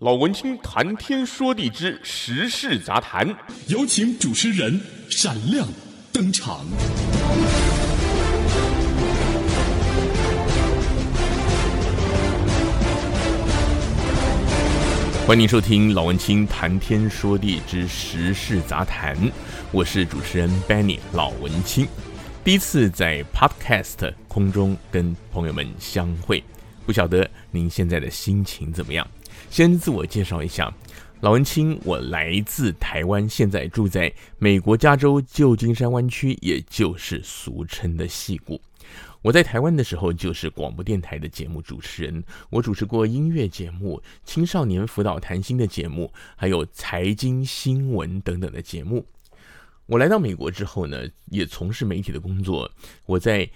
[0.00, 3.24] 老文青谈天说地之时事杂谈，
[3.68, 5.64] 有请主持人闪亮
[6.12, 6.66] 登场。
[15.24, 19.16] 欢迎收听老文青谈天说地之时事杂谈，
[19.70, 21.86] 我是主持人 Benny 老文青，
[22.42, 26.42] 第一次在 Podcast 空中跟朋友们相会，
[26.84, 29.06] 不晓得您现在的心情怎么样？
[29.50, 30.72] 先自我介绍一下，
[31.20, 38.60] 老文青，我来自台湾，现在住在美国加州旧金山湾区，也就是俗称的戏谷。
[39.22, 49.06] 我在台湾的时候就是广播电台的节目主持人，我主持过音乐节目、青少年辅导谈心的节目，还有财经新闻等等的节目。
[49.86, 52.70] 我来到美国之后呢，也从事媒体的工作。
[53.06, 53.48] 我在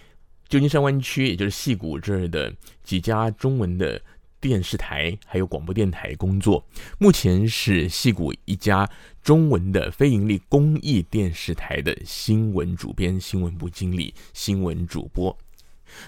[0.49, 4.01] 旧金山湾区，也就是戏谷这儿的几家中文的。
[4.41, 6.65] 电视台还有广播电台工作，
[6.99, 8.89] 目前是戏谷一家
[9.23, 15.37] 中文的非营利公益电视台的新闻主编、新闻部经理、新闻主播。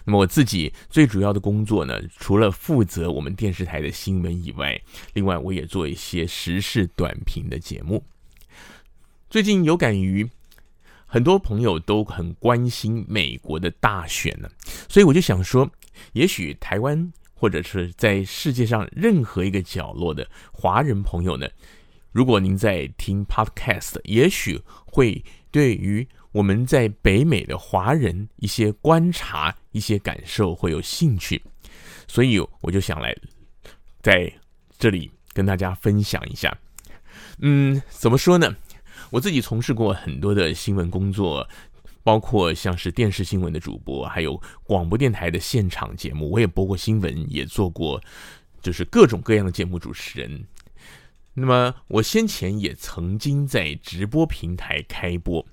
[0.04, 4.80] 那么我自己最主要的工作呢，除了负责我们电视台的新闻以外，
[5.14, 8.04] 另外我也做一些时事短评的节目。
[9.28, 10.28] 最近有感于
[11.06, 14.48] 很多朋友都很关心美国的大选呢，
[14.88, 15.68] 所以我就想说，
[16.12, 17.12] 也许台湾。
[17.40, 21.48] 或者是在世界上任何一个角落的华人朋友呢，
[22.12, 31.42] 如果您在听 Podcast，也许会对于我们在北美的华人一些观察、一些感受会有兴趣，
[32.06, 33.16] 所以我就想来
[34.02, 34.30] 在
[34.78, 36.54] 这里跟大家分享一下。
[37.38, 38.54] 嗯，怎么说呢？
[39.08, 41.48] 我自己从事过很多的新闻工作。
[42.02, 48.02] 包括像是电视新闻的主播，还有广播电台的现场节目，我也播过新闻，也做过，
[48.62, 50.44] 就是各种各样的节目主持人。
[51.34, 55.46] 那么我先前也曾经在直播平台开播，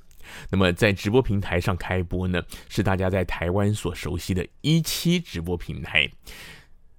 [0.50, 6.10] 那么在直播平台上开播呢，是大家在台湾所熟悉的一期直播平台。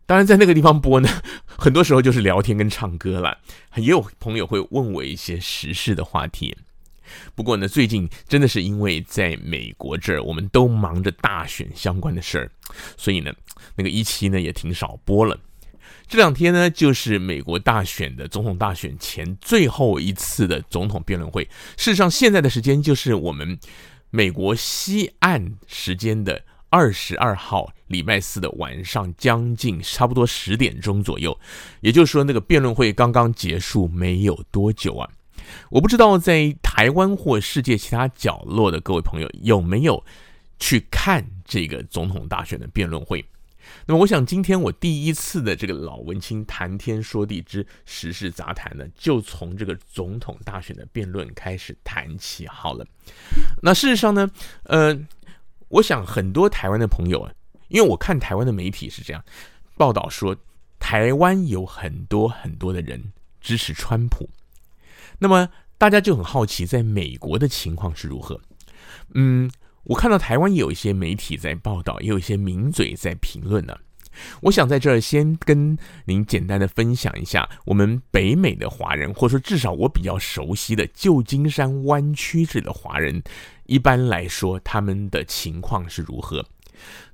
[0.06, 1.08] 当然，在那个地方播呢，
[1.44, 3.38] 很多时候就是聊天跟唱歌了，
[3.76, 6.56] 也有朋友会问我一些时事的话题。
[7.34, 12.50] 不过呢，最近真的是因为在美国这儿，我们都忙着大选相关的事儿，
[12.96, 13.32] 所以呢，
[13.76, 15.38] 那个一期呢也挺少播了。
[16.06, 21.44] 这两天呢，就是美国大选的总统大选前最后一次的总统辩论会。
[21.76, 23.58] 事实上，现在的时间就是我们
[24.08, 31.38] 美国西岸时间的二十二号礼拜四的晚上，将近差不多十点钟左右。
[31.80, 35.10] 也就是说，那个辩论会刚刚结束没有多久啊。
[35.70, 40.04] 我不知道在台湾或世界其他角落的各位朋友有没有
[40.58, 43.24] 去看这个总统大选的辩论会。
[43.84, 52.86] 那么，我想今天我第一次的这个老文青谈天说地之时事杂谈呢，就从这个总统大选的辩论开始谈起好了。
[53.62, 54.30] 那事实上呢，
[54.62, 54.98] 呃，
[55.68, 57.32] 我想很多台湾的朋友啊，
[57.68, 59.22] 因为我看台湾的媒体是这样
[59.76, 60.34] 报道说，
[60.78, 64.28] 台湾有很多很多的人支持川普。
[65.18, 68.40] 那么大家就很好奇，在美国的情况是如何？
[69.14, 69.50] 嗯，
[69.84, 73.76] 我看到台湾有一些媒体在报道，也有一些名嘴在评论呢。
[74.40, 83.22] 我想在这儿先跟您简单的分享一下，我们北美的华人，或者说至少我比较熟悉的旧金山湾区这里的华人，
[83.66, 86.44] 一般来说他们的情况是如何。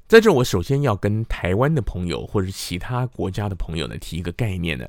[0.09, 4.87] 在这，我首先要跟台湾的朋友或者其他国家的朋友呢提一个概念呢，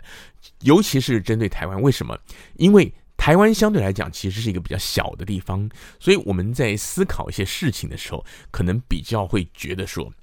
[0.61, 2.17] 尤其是针对台湾，为什么？
[2.55, 2.93] 因为
[3.25, 5.67] 台湾相对来讲，其实是一个比较小的地方，
[5.99, 10.13] 所以我们在思考一些事情的时候，可能比较会觉得说，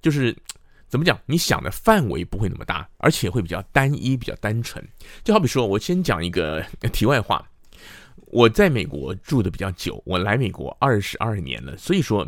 [0.00, 0.32] 就是
[0.86, 4.80] 怎么讲，你想的范围不会那么大，而且会比较单一、比较单纯。
[5.24, 7.44] 就好比说，我先讲一个题外话，
[8.26, 12.24] 我在美国住的比较久，我来美国二十二年了，所以说，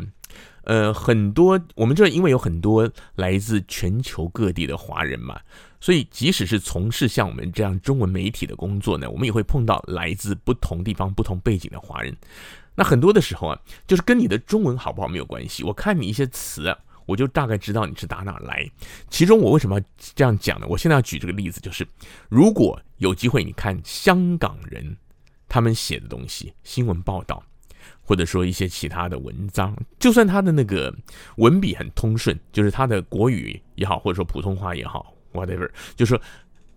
[0.67, 5.39] 呃，很多我们这因为有很多来自全球各地的华人嘛。
[5.79, 12.13] 所以，即使是从事像我们这样中文媒体的工作呢，我们也会碰到来自不同地方、不同背景的华人。
[12.75, 15.63] 那很多的时候啊，就是跟你的中文好不好没有关系。
[15.63, 16.75] 我看你一些词，
[17.05, 18.69] 我就大概知道你是打哪来。
[19.09, 20.65] 其中，我为什么要这样讲呢？
[20.67, 21.87] 我现在要举这个例子，就是
[22.27, 24.97] 如果有机会，你看香港人
[25.47, 27.41] 他们写的东西、新闻报道，
[28.07, 30.95] 或者说一些其他的文章，就算他的那个
[31.35, 35.13] 文笔很通顺，就是他的国语也好，或者说普通话也好。
[35.33, 36.19] whatever，就说，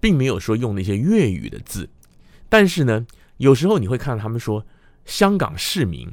[0.00, 1.88] 并没有说用那些粤语的字，
[2.48, 3.06] 但是呢，
[3.38, 4.66] 有时候你会看到他们说
[5.06, 6.12] 香港市民，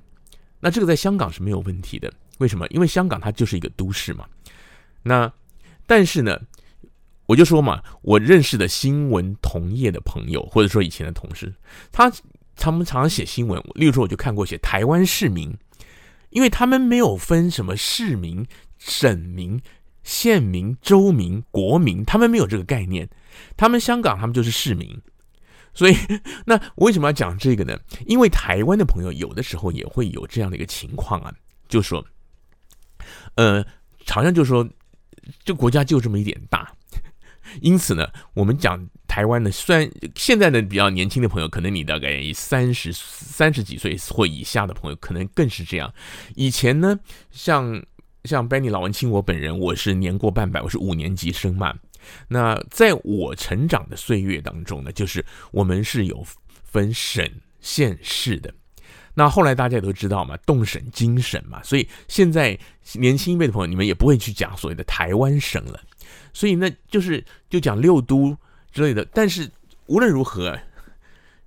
[0.62, 2.14] 那这个在香港是没有问题的。
[2.38, 2.66] 为什么？
[2.68, 4.26] 因为香港它就是一个都市嘛。
[5.04, 5.30] 那
[5.86, 6.40] 但是呢，
[7.26, 11.54] 我就说嘛，我认识的新闻同业的朋友，或者说以前的同事，
[11.92, 12.10] 他
[12.58, 15.56] 他们常常写新闻，例如说我就看过写台湾市民，
[16.32, 18.46] 因为他们没有分什么市民、
[18.78, 19.62] 省民、
[20.04, 23.08] 县民、州民、国民，他们没有这个概念，
[23.56, 25.00] 他们香港他们就是市民。
[25.78, 25.96] 所以，
[26.44, 27.78] 那为什么要讲这个呢？
[28.08, 31.32] 因为台湾的朋友有的时候也会有这样的一个情况啊，
[31.70, 32.04] 就说，
[33.36, 33.64] 呃，
[34.08, 34.68] 好像就说，
[35.46, 36.74] 这国家就这么一点大，
[37.62, 45.94] 因此呢，我们讲台湾呢，虽然现在的比较年轻的朋友，可能你大概三十三十几岁或以下的朋友，可能更是这样。
[46.36, 47.00] 以前呢，
[47.32, 47.84] 像
[48.24, 51.74] 像 Benny 老文青，我本人我是年过半百，我是五年级生嘛。
[52.28, 56.26] 那在我成长的岁月当中呢，就是我们是有
[56.64, 57.30] 分省、
[57.60, 58.54] 县、市的。
[59.14, 62.58] 那后来大家也都知道嘛，动省、精省嘛，所以现在
[62.94, 65.82] 年轻一辈的朋友，你们也不会去讲所谓的台湾省了。
[66.34, 68.38] 所以那就是就讲六都
[68.72, 69.06] 之类的。
[69.14, 69.50] 但是
[69.88, 70.60] 无论如何，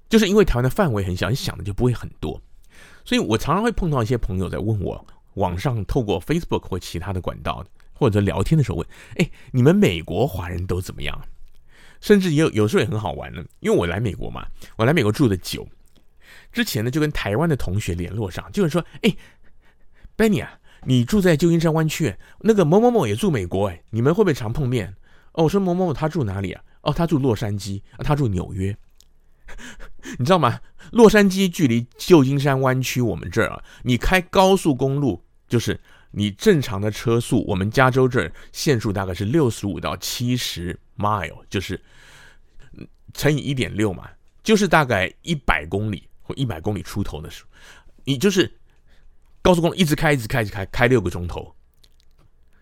[0.08, 2.40] 就是因为台湾的范围很小，你想的就不会很多。
[3.04, 7.64] 所以我常常会碰到一些朋友在问我，网上透过 Facebook 或其他的管道。
[7.92, 11.22] 或者聊天的时候问，哎，你们美国华人都怎么样？
[12.00, 14.46] 甚至也有有时候也很好玩呢，因为我来美国嘛，
[14.76, 15.68] 我来美国住的久，
[16.50, 19.14] 之前呢就跟台湾的同学联络上，就是说，哎
[20.16, 24.94] ，Benny 啊，你住在旧金山湾区，那个某某某也住美国，哎，你们会不会常碰面？
[25.32, 26.62] 哦，我说某某某他住哪里啊？
[26.82, 28.76] 哦，他住洛杉矶，他住纽约，
[30.18, 30.60] 你知道吗？
[30.92, 35.78] 洛杉矶距离旧金山湾区我们这儿啊，你开高速公路就是。
[36.12, 41.80] 你正常的车速，我们加州这儿限速大概是六十五到七十 mile，就是
[43.14, 44.10] 乘以一点六嘛，
[44.42, 47.48] 就是大概一百公里或一百公里出头的时候，
[48.02, 48.52] 你就是
[49.42, 51.54] 高速公路一直开，一直开，一直开，开六个钟头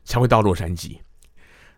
[0.05, 0.99] 才会到洛杉矶。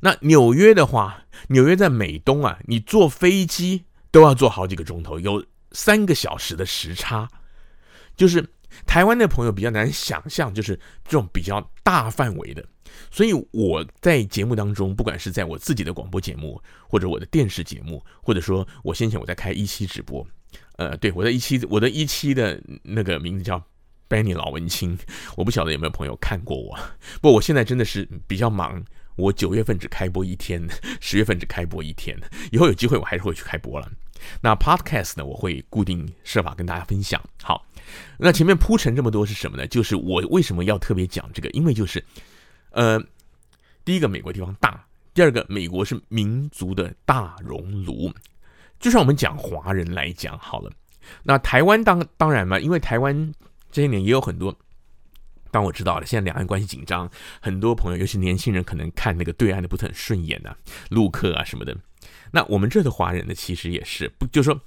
[0.01, 7.29] 那纽约的话，纽约在美东啊，你坐飞机都要坐好几个钟头，有三个小时的时差，
[8.17, 8.47] 就是。
[8.87, 12.65] 台湾的朋友比较难想象，就是这种比较大范围的，
[13.11, 20.25] 所以我在节目当中，不管是在我自己的广播节目，或者我的电视节目，或者说我先前我在开一期直播，
[20.77, 23.61] 呃，对，我的一期，我的一期的那个名字叫
[24.11, 24.99] Benny 老文青，
[25.37, 26.77] 我不晓得有没有朋友看过我，
[27.23, 28.85] 不过我现在真的是比较忙，
[29.17, 30.61] 我九月份只开播一天，
[31.01, 32.19] 十月份只开播一天，
[32.51, 33.91] 以后有机会我还是会去开播了。
[34.43, 37.23] 那 Podcast 呢，我会固定设法跟大家分享。
[37.43, 37.65] 好。
[38.19, 39.67] 那前面铺陈这么多是什么呢？
[39.67, 41.49] 就是我为什么要特别讲这个？
[41.51, 42.05] 因为就是，
[42.71, 43.03] 呃，
[43.85, 48.13] 第一个美国地方大，第二个美国是民族的大熔炉。
[48.79, 50.71] 就像我们讲华人来讲好了，
[51.25, 53.33] 那台湾当当然嘛，因为台湾
[53.71, 54.57] 这些年也有很多，
[55.51, 60.57] 当我知道了，现在两岸关系紧张，很多朋友尤其年轻人可能看那个对岸的不是很顺眼呐、
[60.91, 61.77] 陆客啊什么的。
[62.31, 64.61] 那我们这的华人呢，其实也是不，就说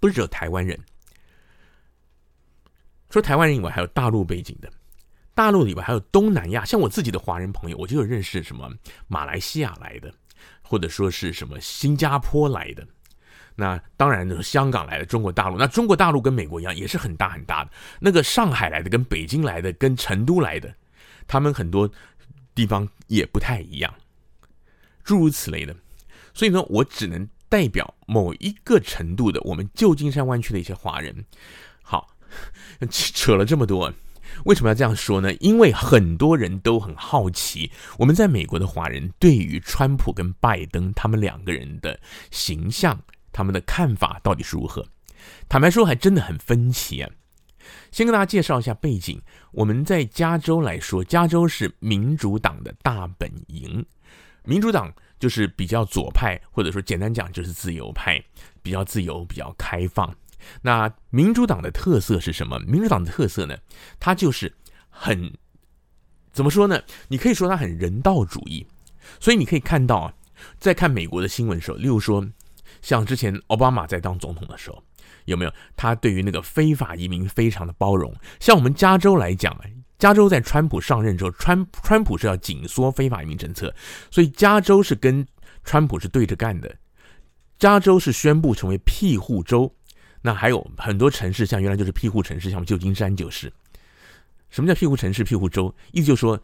[0.00, 0.78] 不是只有台湾人。
[3.10, 4.70] 说台湾人以外，还有大陆背景的，
[5.34, 8.70] 大陆以外还有东南亚，像我自己的华人朋友，我就有认识什么
[9.06, 10.12] 马来西亚来的，
[10.60, 12.86] 或者说是什么新加坡来的，
[13.56, 17.70] 那当然呢，香港来的，中国大陆，那中国大陆跟美国一样，也是很大很大的。
[17.98, 20.72] 那个上海来的，跟北京来的，跟成都来的，
[21.26, 21.90] 他们很多
[22.54, 23.92] 地方也不太一样，
[25.02, 25.74] 诸如此类的。
[26.32, 31.24] 所以呢，我只能代表某一个程度的我们旧金山湾区的一些华人。
[31.82, 32.12] 好。
[32.90, 33.90] 扯了这么多，
[34.44, 35.32] 为什么要这样说呢？
[35.34, 41.98] 因为很多人都很好奇，我们在美国的华人对于川普跟拜登他们两个人的
[42.30, 43.00] 形象，
[43.36, 44.82] 他们的看法到底是如何？
[45.46, 47.10] 坦白说，还真的很分歧啊。
[47.92, 49.20] 先跟大家介绍一下背景，
[49.52, 53.84] 我们在加州来说，加州是民主党的大本营，
[54.44, 58.18] 民主党就是比较左派，或者说简单讲就是自由派，
[58.62, 60.16] 比较自由，比较开放。
[60.62, 62.58] 那民主党的特色是什么？
[62.60, 63.54] 民主党的特色呢？
[64.00, 64.50] 它就是
[64.88, 65.30] 很
[66.32, 66.80] 怎么说呢？
[67.08, 68.66] 你可以说它很人道主义。
[69.20, 70.14] 所以你可以看到啊，
[70.58, 72.26] 在看美国的新闻的时候，例如说，
[72.86, 74.80] 像之前奥巴马在当总统的时候，
[75.24, 78.14] 有没有他对于那个非法移民非常的包容？
[78.38, 79.60] 像我们加州来讲，
[79.98, 83.74] 加州在川普上任之后，川川普是要紧缩非法移民政策，
[84.08, 85.26] 所以加州是跟
[85.64, 86.72] 川普是对着干的。
[87.58, 89.74] 加州是宣布成为庇护州。
[90.22, 93.52] 那还有很多城市，像原来就是庇护城市，像旧金山就是。
[94.48, 95.74] 什么叫庇护城市、庇护州？
[95.90, 96.40] 意思就是说，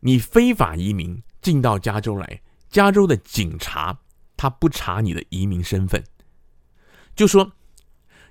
[0.00, 3.98] 你非法移民进到加州来，加州的警察
[4.38, 6.02] 他不查你的移民身份，
[7.14, 7.52] 就说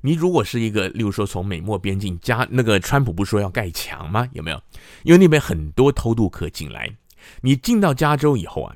[0.01, 4.27] 你如果是一个，例如说从美墨边境加那个川普不说要盖墙吗？
[4.31, 4.61] 有没有？
[5.03, 6.95] 因为那边很多偷渡客进来，
[7.41, 8.75] 你进到加州以后啊，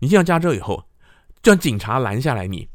[0.00, 0.86] 你进到加州以后，
[1.42, 2.68] 叫警察拦下来你，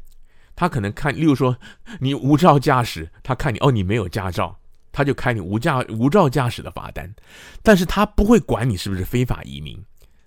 [0.56, 1.56] 他可能看，例如说
[2.00, 4.58] 你无照驾驶，他看你哦，你没有驾照，
[4.90, 7.14] 他就开你无驾无照驾驶的罚单，
[7.62, 9.80] 但是他不会管你是不是非法移民，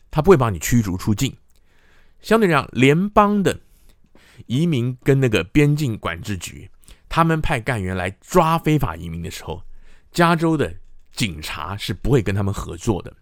[0.09, 1.35] 他不会把你驱逐出境。
[2.21, 3.59] 相对来讲，联邦的
[4.45, 6.69] 移民跟那个边境管制局，
[7.07, 9.61] 他们派干员来抓非法移民的时候，
[10.11, 10.73] 加州的
[11.13, 13.13] 警察是不会跟他们合作的。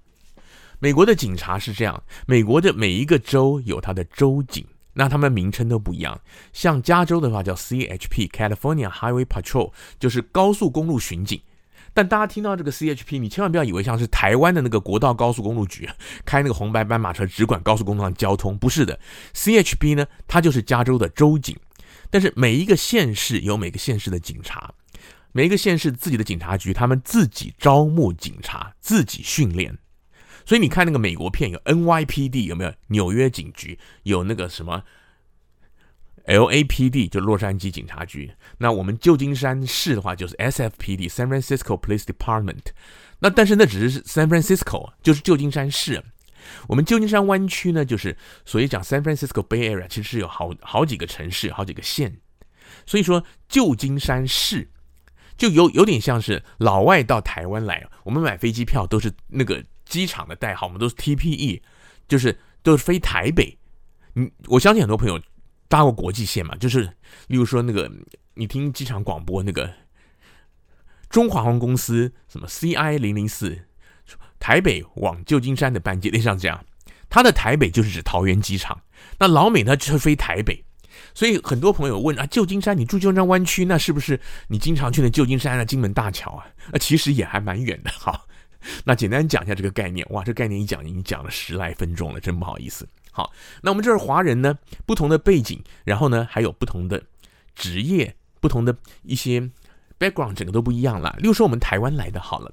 [0.80, 6.20] 美国的警察是这样，美国的每一个州有他的州警，那他们名称都不一样。
[6.52, 11.40] 像加州的话叫 CHP（California Highway Patrol），就是高速公路巡警。
[11.96, 15.90] 但大家听到这个 CHP，你千万不要以为像是台湾的那个国道高速公路局
[16.26, 19.00] 开那个红白斑马车只管高速公路上交通，不是的。
[19.34, 21.58] CHP 呢，它就是加州的州警。
[22.12, 24.74] 但是每一个县市有每个县市的警察，
[25.32, 29.78] 每一个县市自己的警察局，他们自己招募警察，自己训练。
[30.46, 32.74] 所以你看那个美国片有 NYPD 有没有？
[32.88, 34.84] 纽约警局有那个什么
[36.28, 38.32] LAPD 就洛杉矶警察局。
[38.58, 42.64] 那我们旧金山市的话就是 SFPD San Francisco Police Department。
[43.20, 46.04] 那但是那只是 San Francisco 就是旧金山市。
[46.68, 52.18] 我们旧金山湾区呢，就是所以讲 San Francisco Bay Area 其实是有好好几个城市，好几个县。
[52.86, 54.70] 所以说旧金山市
[55.38, 59.64] 就有有点像是老外到台湾来，我们买飞机票都是那个。
[59.88, 61.62] 机场的代号我们都是 TPE，
[62.08, 63.56] 就是都是飞台北。
[64.14, 65.22] 你我相信很多朋友
[65.68, 66.84] 搭过国际线嘛，就是
[67.28, 67.92] 例如说那个
[68.36, 69.74] 你听机场广播那个
[71.10, 73.66] 中华航空公司什么 CI 零零四
[74.40, 76.64] 台北往旧金山的班机，类似像这样，
[77.10, 78.82] 它的台北就是指桃园机场。
[79.20, 80.64] 那老美呢就是飞台北，
[81.14, 84.20] 所以很多朋友问啊，旧金山你住旧金山湾区，那是不是
[84.50, 86.46] 你经常去的旧金山的金门大桥啊？
[86.72, 88.22] 那其实也还蛮远的哈。
[88.84, 92.88] 那简单讲一下这个概念，哇，这概念一讲已经讲了十来分钟了，真不好意思。
[93.16, 93.32] 好，
[93.62, 97.02] 那我们这儿华人呢，不同的背景，然后呢还有不同的
[97.56, 99.50] 职业，不同的一些
[99.98, 101.16] background，整个都不一样了。
[101.20, 102.52] 例如说我们台湾来的，好了，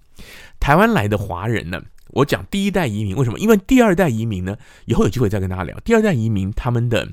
[0.61, 3.40] 台湾来的华人呢，我讲第一代移民为什么？
[3.40, 5.76] 因为第二代移民呢，以后有机会再跟大家聊。
[5.81, 7.12] 第二代移民他们的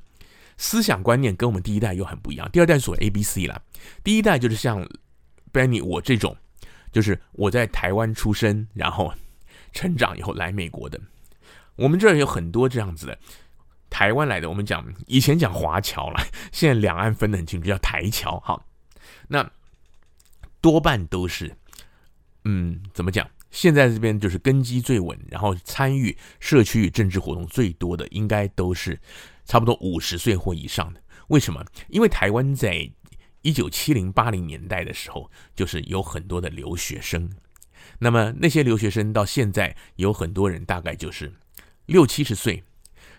[0.57, 2.47] 思想观念跟我们第一代又很不一样。
[2.51, 3.59] 第二代是所 A B C 啦，
[4.03, 4.87] 第一代就是像
[5.51, 6.37] Benny 我这种。
[6.91, 9.13] 就是我在台湾出生，然后
[9.73, 10.99] 成长以后来美国的。
[11.79, 13.17] 我们这儿有很多这样子的
[13.89, 14.49] 台湾来的。
[14.49, 16.21] 我们讲以前讲华侨了，
[16.51, 18.39] 现在两岸分得很清楚，叫台侨。
[18.41, 18.65] 好，
[19.27, 19.49] 那
[20.61, 21.55] 多半都是，
[22.43, 23.29] 嗯，怎么讲？
[23.49, 28.99] 现在这边就是根基最稳，然后参与社区与政治活动最多的，应该都是
[29.45, 31.01] 差不多五十岁或以上的。
[31.29, 31.65] 为什么？
[31.87, 32.91] 因为台湾在。
[33.41, 37.31] 一九七零八零年代的时候，就是有很多的留学生。
[37.97, 41.33] 那么那些留学生到现在有很多人，大概就是
[41.89, 42.63] 六七十岁。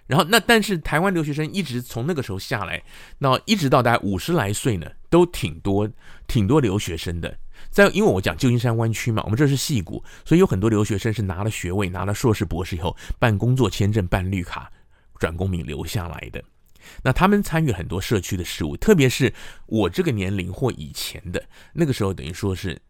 [0.06, 2.82] 然后那但是台湾留学生一直从那个时候下来，
[3.18, 5.88] 那一直到大概五十来岁呢，都挺多
[6.26, 7.38] 挺多留学生的。
[7.70, 14.72] 在因为我讲旧金山湾区嘛，我们这是戏谷，所以有很多留学生是拿了学位、拿了硕士、博士以后办工作签证、办绿卡
[15.18, 16.42] 转公民留下来的。
[17.04, 19.32] 那他们参与很多社区的事务，特别是
[19.66, 22.80] 我这个年龄或以前的那个时候，等于说是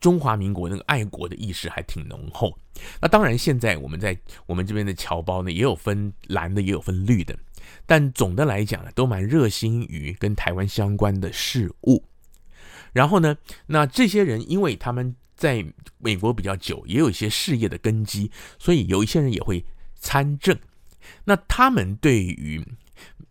[0.00, 2.56] 中华民国那个爱国的意识还挺浓厚。
[3.00, 7.36] 那当然，现在我们在我们这边的侨胞呢，也有分蓝的，也有分绿的，
[7.84, 12.02] 但总的来讲呢，都蛮热心于跟台湾相关的事物。
[12.92, 15.64] 然后呢，那这些人因为他们在
[15.98, 19.64] 美国比较久，也有一些事业的根基，所以有一些人也会
[19.94, 20.58] 参政。
[21.24, 22.64] 那他们对于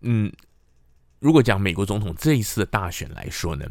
[0.02, 0.32] 嗯，
[1.20, 3.66] 如果讲美国总统这一次的大选来说呢，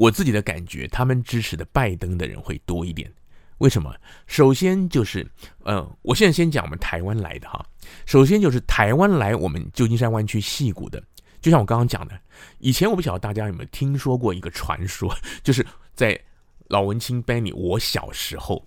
[0.00, 3.12] 我自己的感觉，他们支持的拜登的人会多一点。
[3.58, 3.94] 为什么？
[4.26, 5.30] 首先就是，
[5.64, 7.62] 呃，我现在先讲我们台湾来的哈。
[8.06, 11.02] 首先就是台湾来我们旧金山湾区戏谷的，
[11.42, 12.18] 就像我刚刚讲的，
[12.60, 15.14] 以前我不晓得大家有没有听说过一个传说，
[15.44, 16.18] 就是在
[16.68, 18.64] 老文青辈里我小时候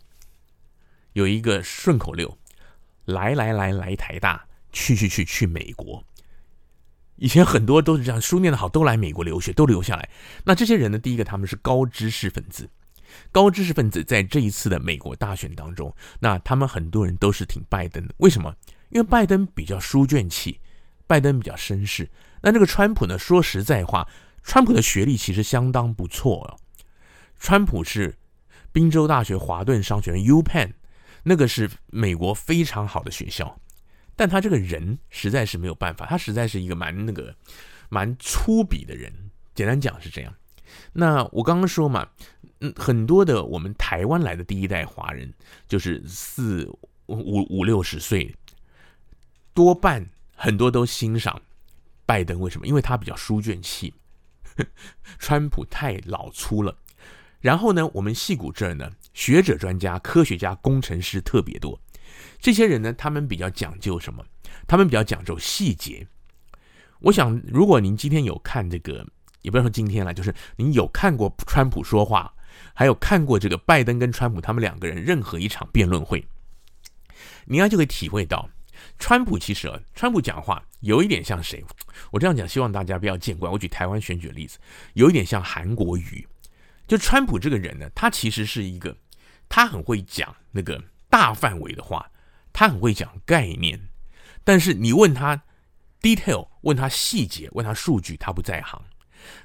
[1.14, 2.38] 有一个顺口溜：
[3.06, 6.06] 来来来来台大，去去去去美国。
[7.18, 10.10] 以前很多都是这样，书念得好都来美国留学，都留下来。
[10.46, 10.98] 那这些人呢？
[10.98, 12.70] 第一个他们是高知识分子，
[13.32, 18.14] 高知识分子在这一次的美国大选当中，那他们很多人都是挺拜登的。
[18.18, 18.56] 为什么？
[18.90, 20.60] 因为拜登比较书卷气，
[21.08, 22.10] 拜登比较绅士。
[22.42, 23.18] 那这个川普呢？
[23.18, 24.08] 说实在话，
[24.44, 26.60] 川普的学历其实相当不错哦。
[27.40, 28.18] 川普是
[28.72, 30.74] 宾州大学华顿商学院 UPenn，
[31.24, 33.60] 那个是美国非常好的学校。
[34.16, 37.36] 但他这个人实在是没有办法，他实在是一个蛮那个
[37.90, 39.12] 蛮粗鄙的人。
[39.56, 40.34] 简单讲是这样。
[40.94, 42.08] 那我刚刚说嘛，
[42.60, 45.32] 嗯，很多的我们台湾来的第一代华人，
[45.68, 46.66] 就是四
[47.06, 48.36] 五五六十岁，
[49.54, 51.42] 多半很多都欣赏
[52.06, 52.66] 拜登，为什么？
[52.66, 53.94] 因为他比较书卷气，
[55.20, 56.76] 川普太老粗了。
[57.40, 61.80] 然后呢，我们戏谷这儿呢，学者、专家、科学家、工程师特别多。
[62.40, 64.26] 这些人呢，他们比较讲究什么？
[64.68, 66.08] 他们比较讲究细节。
[67.00, 69.06] 我想，如果您今天有看这个，
[69.42, 72.34] 也不要说今天了，就是您有看过川普说话，
[72.74, 76.26] 还有看过这个拜登跟川普他们两个人任何一场辩论会，
[77.46, 78.50] 你应该就可以体会到，
[78.98, 81.64] 川普其实，川普讲话有一点像谁？
[82.12, 83.50] 我这样讲，希望大家不要见怪。
[83.50, 84.58] 我举台湾选举的例子，
[84.94, 86.26] 有一点像韩国瑜。
[86.88, 88.96] 就川普这个人呢，他其实是一个，
[89.50, 90.82] 他很会讲那个
[91.14, 92.10] 大范围的话，
[92.52, 93.80] 他很会讲概念，
[94.44, 95.44] 但是你问他
[96.02, 98.82] detail，问他细节，问他数据，他不在行。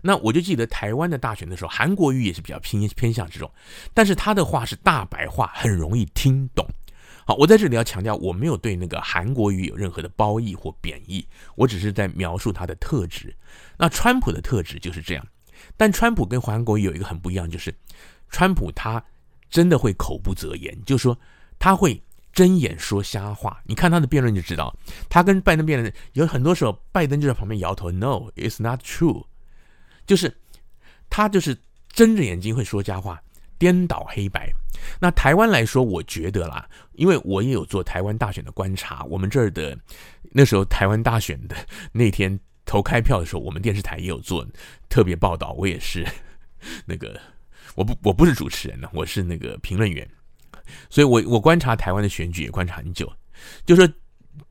[0.01, 3.53] 那我就记得台湾的大选的时候，韩国语也是比较偏偏向这种，
[3.93, 6.67] 但是他的话是大白话，很容易听懂。
[7.27, 13.37] 好，我在这里要强调，我没有对那个韩国语有任何的褒义或贬义，我只是在描述他的特质。
[13.77, 15.27] 那川普的特质就是这样。
[15.77, 17.75] 但川普跟韩国瑜有一个很不一样，就是
[18.31, 19.05] 川普他
[19.51, 21.19] 真的会口不择言，就说
[21.59, 23.61] 他会睁眼说瞎话。
[23.65, 24.77] 你看他的辩论就知道，
[25.09, 29.25] 他跟拜登辩论有很多时候，拜登就在旁边摇头，No, it's not true，
[30.07, 30.35] 就是
[31.11, 31.57] 他就是
[31.89, 33.21] 睁着眼睛会说瞎话，
[33.59, 34.53] 颠倒黑白。
[35.01, 39.79] 那台湾来说，我觉得啦，因为我也有做台湾大选的观察，我们这儿的
[40.31, 41.57] 那时候台湾大选的
[41.93, 42.39] 那天。
[42.71, 44.47] 投开票的时候，我们电视台也有做
[44.91, 45.53] 特别报道。
[45.53, 46.07] 我也是
[46.85, 47.19] 那个，
[47.75, 50.07] 我不我不是主持人呢，我是那个评论员。
[50.91, 53.13] 所以我我观察台湾的选举也观察很久，
[53.65, 53.89] 就说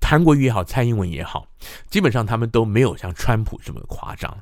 [0.02, 1.48] 韩国瑜也好，蔡英文也好，
[1.90, 4.38] 基本上他们都没有像川普这么夸张。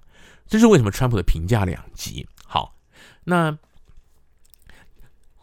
[0.48, 0.91] 这是为什么？
[0.91, 2.27] 川普的评价两极。
[2.46, 2.75] 好，
[3.24, 3.58] 那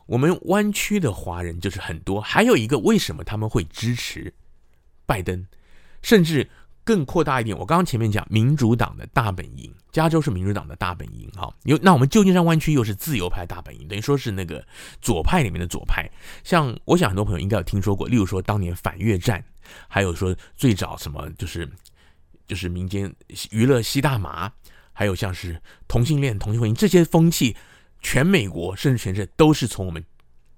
[0.06, 4.32] 我们湾区的华人就是很多，还有一个为什么他们会支持
[5.06, 5.46] 拜登，
[6.02, 6.48] 甚至。
[6.84, 14.64] 更扩大一点，我刚刚前面讲民主党的大本营，加州是民主党的大本营，哈，有那我们旧金山湾区又是自由派大本营，等于说是那个
[15.00, 16.10] 左派里面的左派。
[16.42, 19.44] 像我想很多朋友应该有听说过，例如说当年反越战，
[19.88, 21.70] 还有说最早什么就是
[22.46, 23.14] 就是民间
[23.50, 24.50] 娱乐吸大麻，
[24.92, 27.56] 还有像是同性恋、同性婚姻这些风气，
[28.00, 30.04] 全美国甚至全世界都是从我们。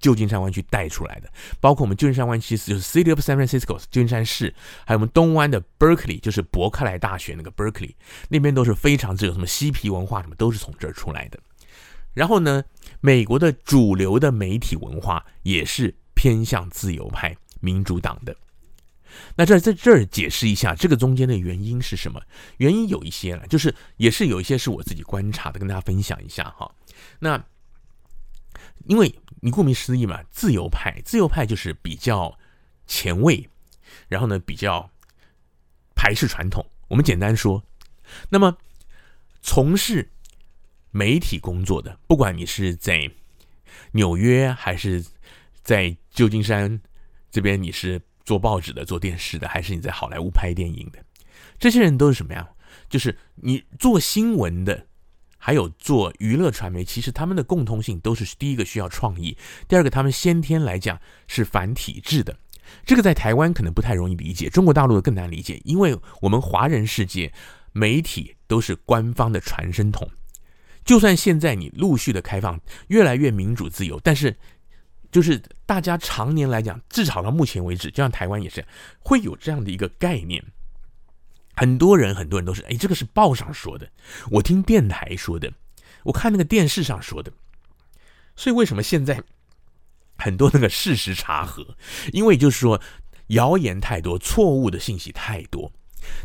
[0.05, 7.95] 旧金山湾区带出来的，包括我们旧金山湾区就是 City of San Francisco，旧金山市，还有我们东湾的 Berkeley，就是伯克莱大学那个 Berkeley，
[8.29, 11.40] 那边都是非常自由，什么嬉皮文化什么都是从这儿出来的。
[12.12, 12.62] 然后呢，
[13.01, 18.37] 美国的主流的媒体文化也是偏向自由派、民主党的。
[19.37, 22.21] 那这在这儿解释一下，这个中间的原因是什么？
[22.59, 26.71] 原因有一些了，就是也是有一些是我自己观察的，跟大家分享一下哈。
[27.19, 27.43] 那。
[28.87, 29.12] 因为
[29.44, 32.38] 你顾名思义嘛，自由派，自由派就是比较
[32.87, 33.46] 前卫，
[34.09, 34.90] 然后呢，比较
[35.94, 36.64] 排斥传统。
[36.88, 37.62] 我们简单说，
[38.30, 38.57] 那么
[39.42, 40.11] 从事
[40.92, 43.11] 媒体工作的，不管你是在
[43.92, 45.04] 纽约还是
[45.62, 46.80] 在旧金山
[47.30, 51.04] 这边，你是做报纸的、做电视的，还是你在好莱坞拍电影的，
[51.59, 52.48] 这些人都是什么呀？
[52.88, 54.87] 就是你做新闻的。
[55.46, 59.37] 还有做娱乐传媒，其实他们的共通性都是：第一个需要创意，
[59.68, 62.35] 第二个他们先天来讲是反体制的。
[62.87, 67.30] 这个在台湾可能不太容易理解，中国大陆的更难理解，因为我们华人世界
[67.72, 70.09] 媒体都是官方的传声筒。
[70.83, 74.35] 就算现在你陆续的开放，越来越民主自由，但是
[75.12, 78.64] 就是大家常年来讲，至少到目前为止，就像台湾也是
[78.98, 80.42] 会有这样的一个概念。
[81.57, 83.88] 很多人，很多人都是，哎，这个是报上说的，
[84.31, 85.53] 我听电台说的，
[86.05, 87.33] 我看那个电视上说的，
[88.35, 89.23] 所以为什么现在
[90.17, 91.77] 很多那个事实查核？
[92.12, 92.81] 因为就是说
[93.29, 95.73] 谣言太多，错误的信息太多。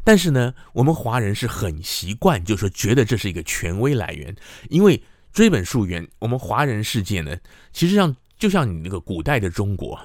[0.04, 4.36] 但是呢，我们华人是很习惯，就是说觉得这是一个权威来源。
[4.70, 7.38] 因为追本溯源，我们华人世界呢，
[7.72, 10.00] 其实上就像你那个古代的中国。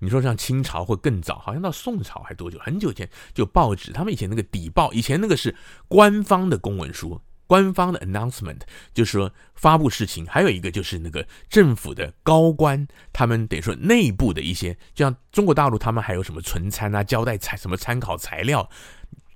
[0.00, 2.58] 你说像清朝或更早，好像到宋朝还多久？
[2.58, 5.54] 很久前就报纸，他们以前那个底报，以前那个是
[5.88, 8.60] 官方的公文书，官方的 announcement，
[8.94, 10.26] 就是说发布事情。
[10.26, 18.68] 还有一个就是那个政府的高官，他们等于说内部的一些，就像中国大陆，他们还有什么存参啊、交代材什么参考材料，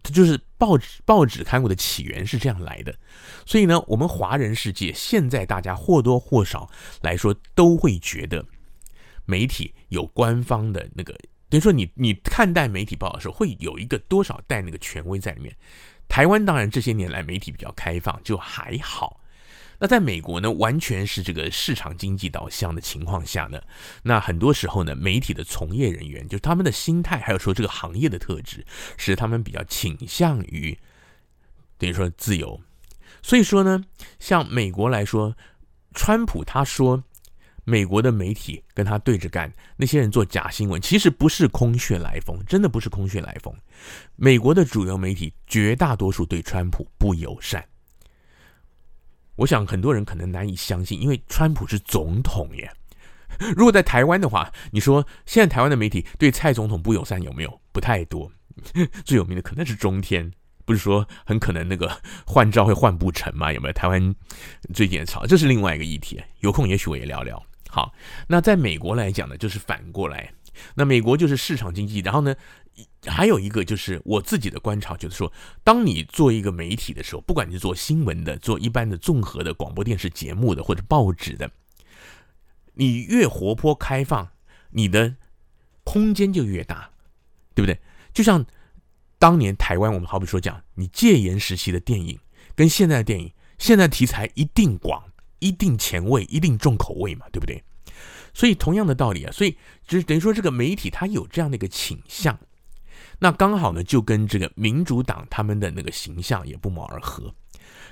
[0.02, 2.94] 就是报纸报纸刊物的起源是这样来的。
[3.44, 6.70] 所以呢，我们华人世界现在大家或多或少
[7.02, 8.44] 来说都会觉得。
[9.26, 11.12] 媒体有官方的那个，
[11.48, 15.54] 等于说你你看待媒体报道的时候，会有一个多少带那个权威在里面。
[16.08, 19.20] 台湾当然这些年来媒体比较开放，就还好。
[19.78, 23.60] 那在美国呢，完全是这个市场经济导向的情况下呢，
[24.04, 28.64] 那很多时候呢，媒体的从业人员就是他们的心态，还有说这个行业的特质，
[28.96, 30.78] 使他们比较倾向于
[31.76, 32.58] 等于说自由。
[33.20, 33.84] 所以说呢，
[34.18, 35.36] 像美国来说，
[35.92, 37.04] 川普他说
[37.68, 43.52] 美国的媒体跟他对着干，那些人做假新闻，其实不是空穴来风，真的不是空穴来风。
[44.14, 47.66] 美国的主流媒体绝大多数对川普不友善。
[49.34, 52.70] 我想很多人可能难以相信，因为川普是总统耶。
[53.56, 57.60] 如果在台湾的话，你说现在台湾的媒体对蔡总统不友善有没有？
[57.72, 58.30] 不太多。
[59.04, 60.32] 最有名的可能是中天，
[60.64, 63.52] 不是说很可能那个换照会换不成吗？
[63.52, 63.72] 有没有？
[63.72, 64.14] 台湾
[64.72, 66.22] 最近也吵，这是另外一个议题。
[66.38, 67.44] 有空也许我也聊聊。
[67.76, 67.92] 好，
[68.26, 70.32] 那在美国来讲呢，就是反过来。
[70.76, 72.34] 那美国就是市场经济，然后呢，
[73.04, 75.30] 还有一个就是我自己的观察，就是说，
[75.62, 81.50] 当你做一个媒体的时候，不管你做新闻的、做一般的综合的广播电视节目的或者报纸的，
[82.72, 84.26] 你越活泼开放，
[84.70, 85.14] 你的
[85.84, 86.88] 空间就越大，
[87.54, 87.78] 对不对？
[88.14, 88.42] 就像
[89.18, 92.18] 当年台湾，我们好比说讲，你戒严时期的电影
[92.54, 97.62] 跟现在的电影，现在题材一定广、一定前卫、一定重口味嘛，对不对？
[98.34, 102.38] 所以同样的道理啊，所以就等于说这个媒体它有这样的一个倾向，
[103.18, 107.34] 那刚好呢就跟这个民主党他们的那个形象也不谋而合。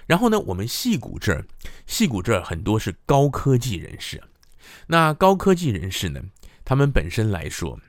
[0.07, 1.47] 然后呢，我们戏谷这儿，
[1.87, 4.23] 矽谷这儿很多是高科技人士，
[4.87, 6.21] 那高科技人士呢，
[6.63, 7.81] 他们本身来说，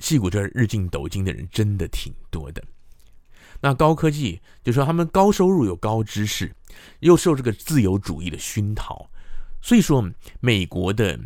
[0.00, 2.64] 戏谷这儿日进斗金的人真的挺多的。
[3.62, 6.54] 那高科技就说他们高收入有高知识，
[7.00, 9.08] 又受这个自由主义的熏陶，
[9.62, 10.06] 所以说
[10.40, 11.18] 美国的。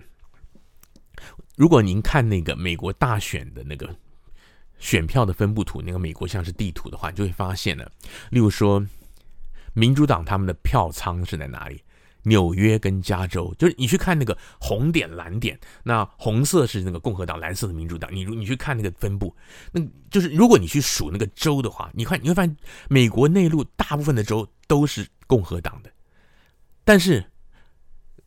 [1.57, 3.88] 如果您看那个美国大选的那个
[4.79, 7.90] 选票的分布图，那个美国像是地图的话，你就会发现呢，
[8.29, 8.87] 例如说，
[9.72, 11.83] 民主党他们的票仓是在哪里？
[12.26, 18.14] 纽约跟加州，就是你去看那个红点蓝点，那红色是那个共和党，蓝色的民主党。
[18.14, 19.34] 你如你去看那个分布，
[19.72, 22.56] 那就是如果你去数那个州的话，你看你会发现，
[22.88, 25.90] 美国内陆大部分的州都是共和党的，
[26.84, 27.24] 但是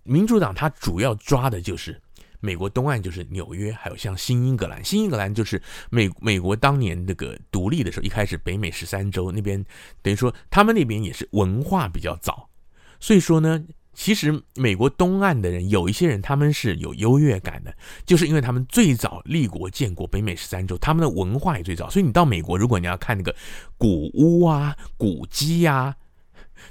[0.04, 2.02] 民主党它主要抓的就是。
[2.42, 4.82] 美国东岸就是纽约，还有像新英格兰。
[4.82, 9.62] 新英格兰就是美美国当年那个独立的时候，一开始北美十三州那边，
[10.02, 12.50] 等于说他们那边也是文化比较早。
[12.98, 13.62] 所以说呢，
[13.94, 17.76] 其实美国东岸的人有一些人他们是有优越感的，
[18.06, 21.90] 就是因为他们最早立国建国，北美十三州他们的文化也最早。
[21.90, 23.36] 所以你到美国，如果你要看那个
[23.78, 25.96] 古屋啊、古迹呀。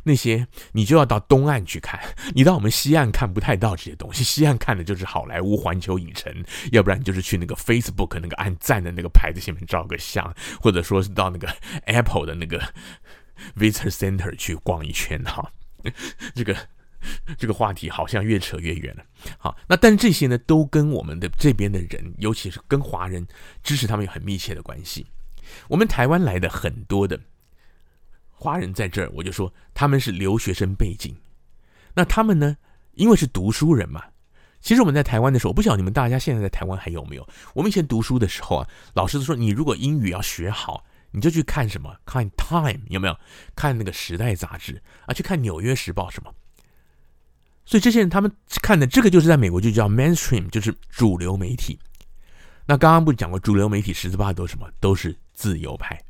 [0.05, 1.99] 那些你就要到东岸去看，
[2.35, 4.23] 你到我们西岸看不太到这些东西。
[4.23, 6.31] 西岸看的就是好莱坞、环球影城，
[6.73, 11.49] 要不然就是去那个 Facebook 那个按赞的那个牌子前面照个相，或者说是到那个
[11.87, 12.61] Apple 的那个
[13.57, 15.51] Visitor Center 去逛一圈哈。
[16.35, 16.55] 这个
[17.39, 19.05] 这个话题好像越扯越远了。
[19.39, 23.27] 好，那但这些呢，都跟我们的这边的人，尤其是跟华人
[23.63, 25.07] 支持他们有很密切的关系。
[25.69, 27.19] 我们台湾来的很多的。
[28.31, 31.17] 华人在这儿，我就说他们是留学生背景。
[31.95, 32.57] 那他们呢？
[32.95, 34.05] 因为是读书人嘛。
[34.61, 37.29] 其实我们在台湾的时候，我不晓得你们大家现在在台湾还有没有？
[37.55, 41.97] 我们以前读书的时候啊，老师都说你如果英语要学好，你就去看什么？
[42.05, 43.17] 看《Time》有没有？
[43.55, 45.15] 看那个《时代》杂志啊？
[45.15, 46.35] 去看《纽约时报》什么？
[47.69, 51.79] 所以这些人他们看的这个，就是在美国就叫 mainstream，就是主流媒体。
[52.67, 54.69] 那刚刚不讲过，主流媒体十之八九都什么？
[54.81, 56.01] 都是自由派。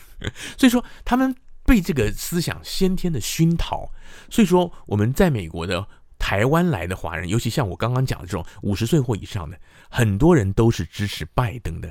[0.58, 1.34] 所以说他们。
[1.66, 3.90] 被这个思想先天的熏陶，
[4.28, 11.90] 所以说我们在美国的台湾来的华人，尤其像我刚刚讲的这种五十岁或以上的，很多人都是支持拜登的，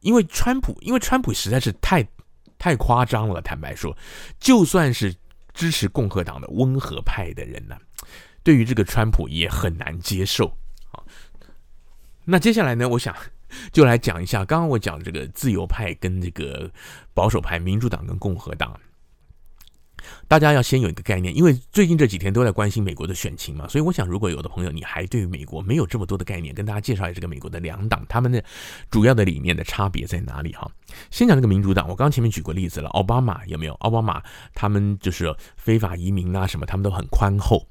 [0.00, 2.06] 因为川普，因为川普实在是太
[2.58, 3.40] 太夸张了。
[3.40, 3.96] 坦白说，
[4.38, 5.16] 就算是
[5.54, 7.78] 支持共和党的温和派的人呢，
[8.42, 10.48] 对于这个川普也很难接受。
[10.90, 11.00] 啊，
[12.24, 13.16] 那接下来呢，我想。
[13.70, 16.68] 就来讲一下，刚刚我讲这个自由派跟这个
[17.12, 18.76] 保守派，民主党跟共和党，
[20.28, 28.42] 大家要先有一个概念，因为最近这几天都在关心美国的选情嘛，所以我想，如果有的朋友你还对于美国没有这么多的概念，跟大家介绍一下这个美国的两党，他们的
[28.90, 30.70] 主要的理念的差别在哪里哈？
[31.10, 33.74] 先讲这个民主党，我刚前面举过例子了，奥巴马有没有？
[33.74, 34.22] 奥巴马
[34.54, 37.66] 他们就是非法移民啊什么，他们都很宽厚。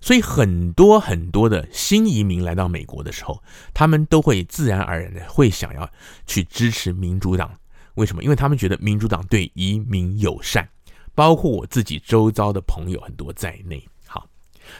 [0.00, 3.42] 所以很多很多的新移民来到美国的时候，
[3.74, 5.86] 他们都会自然而然的会想要
[6.26, 7.50] 去支持民主党。
[7.94, 8.22] 为什么？
[8.24, 10.68] 因为他们觉得民主党对移民友善，
[11.14, 13.86] 包括我自己周遭的朋友很多在内。
[14.06, 14.26] 好，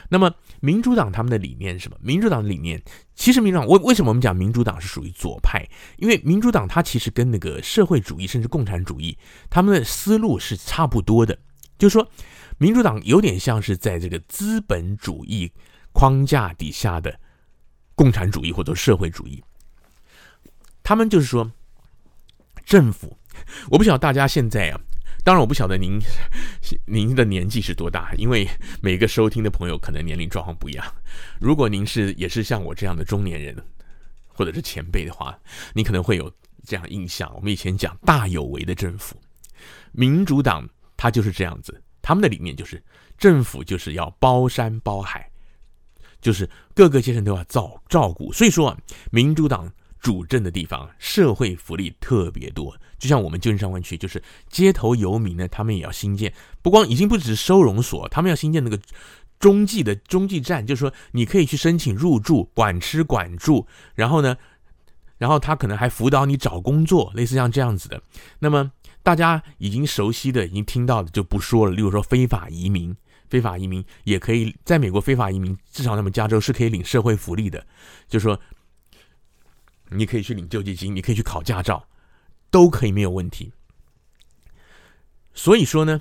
[0.09, 1.97] 那么民主党他们的理念是什么？
[2.01, 2.83] 民主党的理念
[3.15, 5.65] 其实，民主党为为什么我们讲民主党是属于左派？
[5.99, 9.17] 因为民主党它其实跟那个社会主义甚至共产主义
[9.49, 11.39] 他们的思路是差不多的，
[11.79, 12.09] 就是说。
[12.57, 15.51] 民主党有点像是在这个资本主义
[15.93, 17.19] 框架底下的
[17.97, 19.43] 共产主义或者社会主义。
[20.85, 21.51] 他们就是说，
[22.65, 23.19] 政府，
[23.73, 24.79] 我不晓得大家现在啊，
[25.25, 25.99] 当然我不晓得您
[26.85, 28.47] 您的年纪是多大，因为
[28.83, 30.85] 每个收听的朋友可能年龄状况不一样。
[31.41, 33.57] 如果您是也是像我这样的中年人，
[34.27, 35.37] 或者是前辈的话，
[35.73, 36.31] 你可能会有
[36.67, 37.33] 这样印象。
[37.35, 39.17] 我们以前讲大有为的政府，
[39.93, 42.83] 民主党它就是这样子，他们的理念就是
[43.17, 45.27] 政府就是要包山包海，
[46.21, 48.31] 就是各个阶层都要照照顾。
[48.31, 48.77] 所以说，
[49.11, 52.77] 民主党主政的地方，社会福利特别多。
[53.05, 58.81] 就像我们旧金山湾区，就是街头游民呢，他们也要新建，不光已经不只是收容所，他们要新建那个。
[59.41, 64.39] 中继的中继站，就是说你可以去申请入住，管吃管住，然后呢，
[65.19, 68.01] 然后他可能还辅导你找工作，类似像这样子的。
[68.39, 71.73] 那么大家已经熟悉的、已经听到的就不说了。
[71.73, 72.97] 例如说非法移民，
[73.29, 77.67] 非法移民也可以在美国非法移民，至少他们加州是可以领社会福利的，
[78.09, 78.41] 就是说
[79.91, 81.87] 你可以去领救济金，你可以去考驾照，
[82.55, 83.53] 都可以没有问题。
[85.35, 86.01] 所以说呢，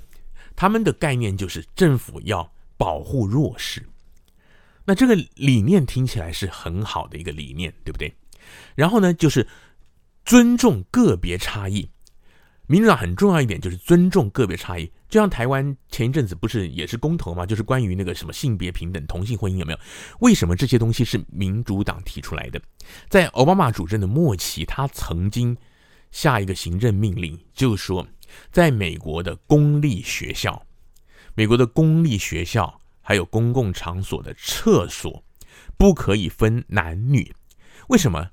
[0.55, 2.53] 他们的概念就是政府要。
[2.75, 3.87] 保护弱势，
[4.83, 8.13] 那这个理念听起来是很好的一个理念，对不对？
[8.75, 9.47] 然后呢，就是
[10.25, 11.87] 尊重个别差异。
[12.67, 14.91] 民主党很重要一点就是尊重个别差异。
[15.07, 17.45] 就像台湾前一阵子不是也是公投吗？
[17.45, 19.79] 就是关于那个什么性别平等、同性婚姻有没有？
[20.19, 22.59] 为什么这些东西是民主党提出来的？
[23.07, 25.55] 在奥巴马主政的末期，他曾经
[26.13, 28.07] 下一个行政命令，就是说，
[28.51, 30.65] 在美国的公立学校。
[31.33, 35.23] 美国的公立学校还有公共场所的厕所
[35.75, 37.35] 不可以分男女，
[37.87, 38.29] 为什么？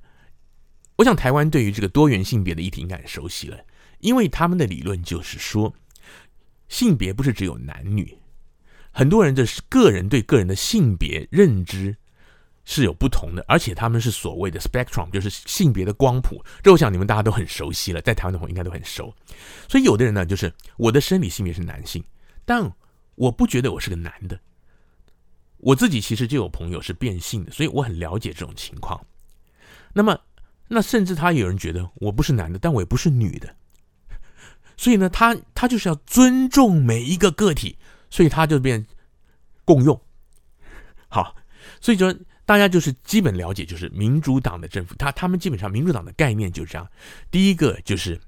[0.97, 3.59] 我想台湾对于这个多元性别的议题应该很熟悉了，
[4.01, 5.75] 因为他们的理论就是说，
[6.69, 8.19] 性别不是只有男女，
[8.93, 11.97] 很多人的个人对个人的性别认知
[12.72, 16.40] 是有不同的，而且他们是所谓的 spectrum，就是性别的光谱。
[16.62, 19.12] 这我想你们大家都很熟悉了，在台湾的朋友应该都很熟。
[19.68, 22.04] 所以有的人呢，就是我的生理性别是男性，
[22.44, 22.70] 但
[23.16, 24.38] 我不觉得我是个男的，
[25.56, 29.04] 我自己其实就有朋友是变性的，所以我很了解这种情况。
[29.92, 30.16] 那么，
[30.68, 33.52] 那甚至他有人觉得我不是男的，但我也不是女的，
[34.76, 37.76] 所以呢，他他就是要尊重每一个个体，
[38.11, 38.87] 所以他就变
[39.64, 40.00] 共用。
[41.09, 41.35] 好，
[41.80, 42.14] 所以说
[42.51, 46.85] 大家就是基本了解，就是民主党的政府，他他们基本上民主党的概念就是这样。
[47.31, 48.21] 第一个就是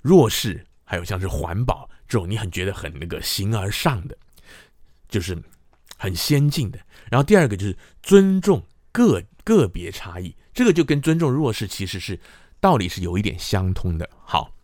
[0.00, 1.90] 弱势，还有像是环保。
[2.06, 4.16] 这种你很觉得很那个形而上的，
[5.08, 5.36] 就是
[5.96, 6.78] 很先进的。
[7.10, 12.16] 然后第二个就是尊重个个别差异，这个就跟尊重弱势其实是
[12.60, 14.08] 道理是有一点相通的。
[14.22, 14.54] 好，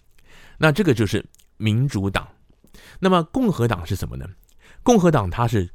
[0.56, 2.28] 那这个就是民主党。
[3.00, 4.24] 那么共和党是什么呢？
[4.84, 5.68] 共和党它是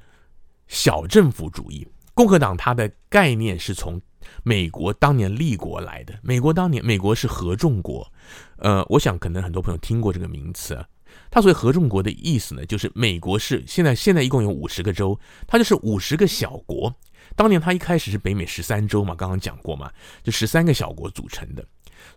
[0.70, 1.86] 小政府主义。
[2.18, 4.02] 共和党它的概念是从
[4.42, 6.18] 美国当年立国来的。
[6.24, 8.12] 美国当年美国是合众国，
[8.58, 10.84] 呃，我想可能很多朋友听过这个名词啊。
[11.30, 16.92] 它所谓合众国的意思呢，就是美国是现在现在一共有五十个州，它就是五十个小国。
[17.36, 19.92] 当年它一开始是北美十三州嘛，刚刚讲过嘛，
[20.24, 21.64] 就十三个小国组成的。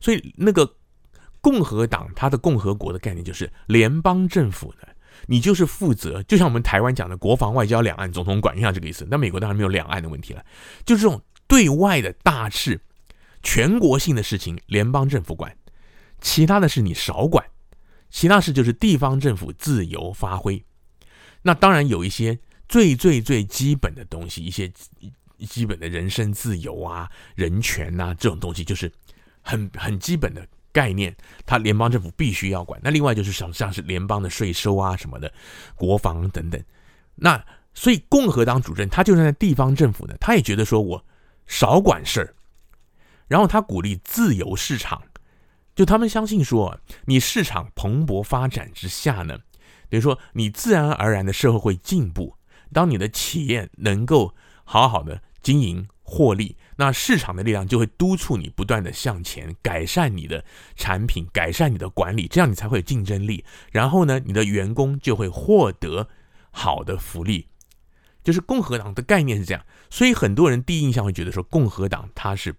[0.00, 0.66] 所以那个
[1.42, 4.88] 共和党它的共和国的概念就是联邦政府呢，
[5.26, 9.06] 你就是负责，就像我们台湾讲的国防、外交、两岸总统管，像这个意思。
[9.10, 10.44] 那美国当然没有两岸的问题了，
[10.84, 12.80] 就这种对外的大事、
[13.42, 15.56] 全国性的事情，联邦政府管，
[16.20, 17.44] 其他的事你少管。
[18.12, 20.64] 其他事就是地方政府自由发挥，
[21.42, 22.36] 那当然有一些
[22.68, 24.68] 最最最基本的东西，一些
[25.48, 28.90] 基本的人身自由啊、人权呐、这种东西，就是
[29.42, 32.80] 很很基本的概念，它联邦政府必须要管。
[32.82, 35.32] 那另外就是像像是联邦的税收啊什么的、
[35.74, 36.62] 国防等等。
[37.14, 41.04] 那所以共和党主政，他就算在地方政府呢，他也觉得说我
[41.46, 42.34] 少管事儿，
[43.28, 45.02] 然后他鼓励自由市场。
[45.74, 49.38] 就他们相信说，你市场蓬勃发展之下呢，
[49.88, 52.36] 等于说你自然而然的社会会进步。
[52.72, 60.44] 当你的企业能够好好的经营获利，那市场的力量就会督促你不断的向前，改善你的
[60.76, 63.44] 产品，改善你的管理，这样你才会有竞争力。
[63.70, 66.08] 然后呢，你的员工就会获得
[66.50, 67.46] 好的福利。
[68.22, 72.54] 就是共和党的概念是这样，所以很多人第一印象会觉得说，共和党它是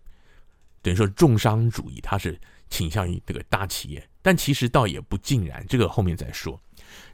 [0.81, 2.39] 等于说重商主义，它是。
[2.71, 6.57] 倾向于这个大企业，但其实倒也不尽然，这个后面再说。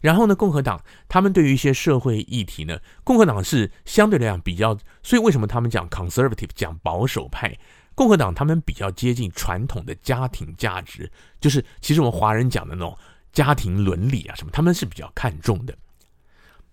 [0.01, 7.57] 然后呢，共和党他们对于一些社会议题呢，共和党是相对来讲比较，所以为什么他们讲 conservative 讲保守派？
[7.95, 12.95] 共和党他们比较接近传统的家庭价值，就是其实我们华人讲的那种
[13.33, 15.75] 家庭伦理啊什么，他们是比较看重的。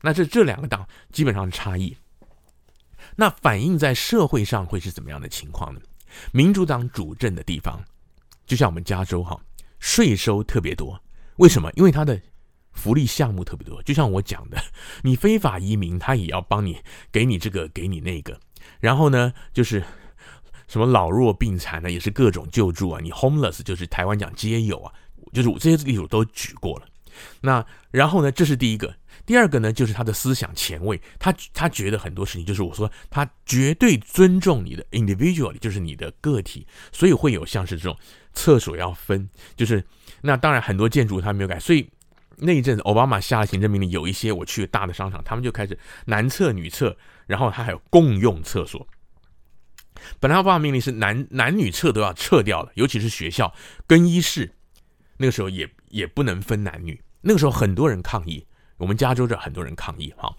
[0.03, 1.97] 那这这两个党基本上差异。
[3.17, 5.81] 那反映在社会上会是怎么样的情况呢？
[6.33, 7.83] 民主党主政的地方，
[8.47, 9.41] 就像我们加州哈，
[9.79, 11.01] 税收特别多。
[11.37, 11.71] 为什么？
[11.75, 12.21] 因为它的
[12.75, 13.83] 福利项目特别多。
[13.83, 14.63] 就像我讲的，
[15.03, 16.79] 你非法移民，他也要帮你
[17.11, 18.39] 给你这个，给你那个。
[18.81, 19.83] 然后呢，就是
[20.69, 23.01] 什么老弱病残呢，也是各种救助啊。
[23.03, 24.93] 你 homeless 就是台湾讲皆有啊，
[25.33, 26.87] 就是我这些例子都举过了。
[27.41, 28.95] 那然后呢，这是第一个。
[29.25, 37.97] 第二个呢，就是他的思想前卫，他他觉得很多事情，就是我说他绝对尊重你的 individual，就是你的个体，所以会有像是这种
[38.35, 39.83] 厕所要分，就是
[40.21, 41.89] 那当然很多建筑他没有改，所以
[42.39, 48.87] 那一阵子奥巴马下了行政命令，有一些我去大的商场，他们就开始男厕女厕，然后他还有共用厕所。
[50.21, 53.55] 本来奥巴马命令是男男女厕都要撤掉了，尤其是学校
[53.87, 54.55] 更衣室，
[55.17, 58.47] 那个时候也也不能分男女，那个时候很多人抗议。
[58.77, 60.37] 我们加州这很多人抗议哈，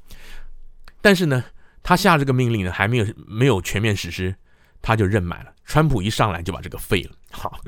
[1.01, 1.41] 但是呢，
[1.81, 4.35] 他下这个命令呢，还没有没有全面实施，
[4.81, 5.53] 他就任满了。
[5.63, 7.11] 川普一上来就把这个废了。
[7.31, 7.61] 好，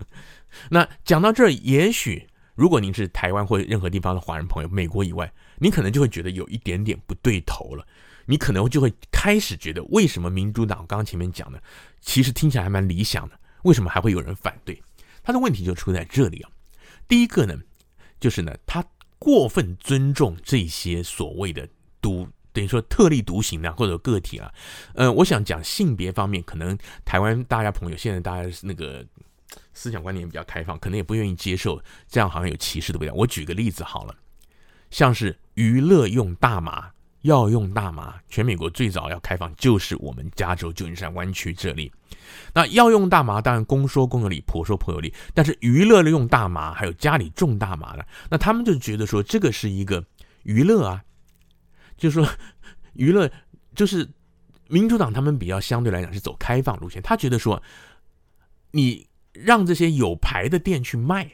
[0.70, 7.88] 那讲到这儿，也许如果您是台湾或者任何地方的华人朋友，美国以外，你可能就会觉得有一点点不对头了。
[8.26, 11.62] 你可能就会开始觉得，为什么民主党刚前面讲的，
[12.02, 14.82] 其实听起来还蛮理想的，为什么还会有人反对？
[15.24, 16.50] 他的问题就出在这里啊。
[17.08, 17.56] 第一个呢，
[18.20, 18.84] 就是呢，他。
[19.20, 21.68] 过分尊重这些所谓的
[22.00, 24.54] 独，等于说特立独行的或者个体啊，
[24.94, 29.04] 呃，我想讲性别方面，可能台湾大家朋友现在大家那个
[29.74, 33.14] 思想观念比较开放，可能也不愿意接受这样好像有歧视的味道。
[33.14, 34.16] 我举个例子好了，
[34.92, 36.92] 像是娱乐用大麻。
[37.24, 41.92] 要用大麻，全美国最早要开放就是我们加州旧金山湾区这里。
[42.54, 45.14] 那要用大麻，当然公说公有理，婆说婆有理。
[45.34, 50.06] 但是娱乐的用大麻，还有家里种大麻的，那他们就觉得说这个是一个
[50.44, 51.04] 娱乐啊，
[51.98, 52.30] 就是说
[52.94, 53.30] 娱乐
[53.76, 54.08] 就是
[54.70, 57.62] 民主党他们比较相对来讲是走开放路线，他觉得说
[58.72, 59.07] 你
[59.44, 61.30] 让这些有牌的店去卖，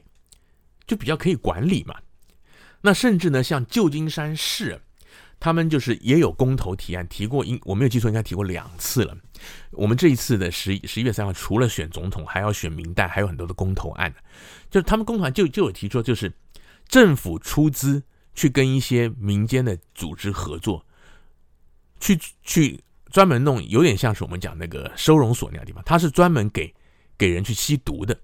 [0.86, 1.96] 就比较可以管理嘛。
[2.82, 4.82] 那甚至呢，像旧金山市。
[5.40, 9.14] 他们就是也有公投提案提过，应我没有记错，应该提过两次了。
[9.72, 14.14] 我们这一次的十十一月三号，除了选总统，还要选民代，还有很多的公投案。
[14.72, 16.32] 就是他们公团就就有提出，就是
[16.88, 18.02] 政府出资
[18.34, 20.86] 去跟一些民间的组织合作，
[22.00, 26.74] 去去专门弄，有点像是我们讲那个收容所那样的地方，他是专门给
[27.18, 28.18] 给人去吸毒的。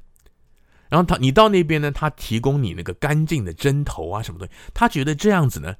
[0.89, 5.75] 然后他你到那边呢，他提供你那个干净的针头啊什么东西，他觉得这样子呢。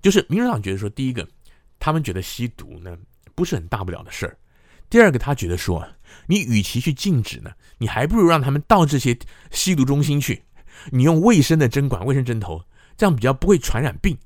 [0.00, 1.26] 就是民主党觉得说，第一个，
[1.80, 2.96] 他们觉得吸毒呢
[3.34, 4.32] 不是很大不了的事儿；
[4.88, 5.84] 第二个，他觉得说，
[6.26, 9.18] 你与其去禁止呢，你还不如让他们到这些
[9.50, 10.42] 吸毒中心去，
[10.92, 12.62] 你用卫生的针管、卫生针头，
[12.96, 14.16] 这样比较不会传染病。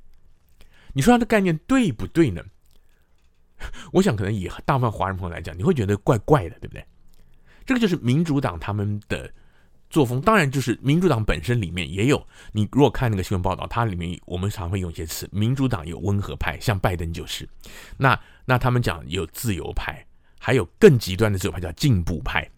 [0.93, 2.43] 你说他的概念对不对呢？
[3.93, 6.85] 我想可能以大部分华人朋友来讲，你会觉得怪怪的，对不对？
[7.67, 9.31] 这个就是民主党他们的。
[9.91, 17.47] 作风当然就是民主党本身里面也有，你如果看那个新闻报道，它里面我们常会用一些词，民主党有温和派，像拜登就是，
[17.99, 20.03] 那那他们讲有自由派，
[20.41, 22.49] 还有更极端的自由派叫进步派。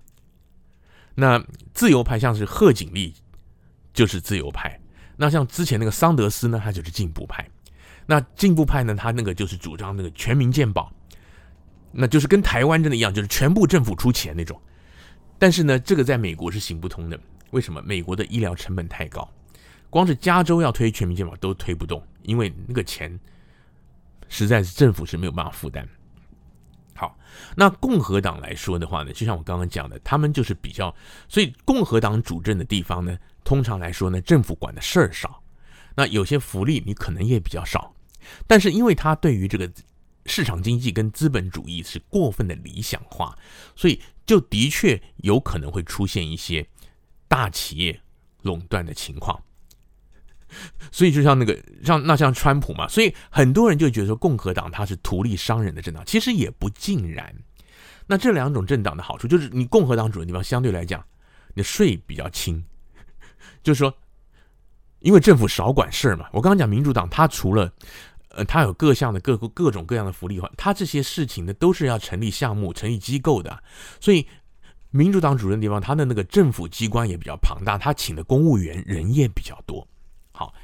[1.16, 3.12] 那自由派像是贺锦丽
[3.92, 4.80] 就是自由派，
[5.16, 7.44] 那像之前那个桑德斯呢，他就是进步派。
[8.06, 10.88] 那进步派呢，他那个就是主张那个全民健保，
[11.90, 14.56] 那就是跟台湾真的一样，就是全部政府出钱那种。
[15.44, 17.20] 但是呢，这个在美国是行不通的。
[17.50, 17.82] 为什么？
[17.82, 19.30] 美国的医疗成本太高，
[19.90, 23.20] 光是加州要推全民健保都推不动，因为那个钱
[24.26, 25.86] 实在是政府是没有办法负担。
[26.94, 27.14] 好，
[27.54, 30.94] 那共和党来说的话呢，就像我刚刚讲的，他们就是比较，
[31.28, 35.42] 所以共和党主政的地方呢，通常来说呢，政府管的事儿少，
[35.94, 37.94] 那有些福利你可能也比较少，
[38.46, 39.70] 但是因为他对于这个。
[40.26, 43.36] 市场经济跟资本主义是过分的理想化，
[43.76, 46.66] 所以就的确有可能会出现一些
[47.28, 48.00] 大企业
[48.42, 49.42] 垄断的情况。
[50.92, 57.34] 所以就像那个像那像川普嘛，所以很多人就觉得说共和党它是图利商人的政党，其实也不尽然。
[58.06, 61.04] 那这两种政党的好处就是，你共和党主的地方相对来讲，
[61.54, 62.62] 你的税比较轻，
[63.62, 63.92] 就是说，
[65.00, 66.28] 因为政府少管事儿嘛。
[66.32, 67.72] 我刚刚讲民主党，它除了
[68.36, 73.62] 呃，他有各项的各各种各样的福利化，他这些事情呢都是要成立项目、成立机构的，
[74.00, 74.26] 所以
[74.90, 79.86] 民主党主任地方，他的那个政府机关也比较庞大，他请的公务员人也比较多。
[80.32, 80.54] 好，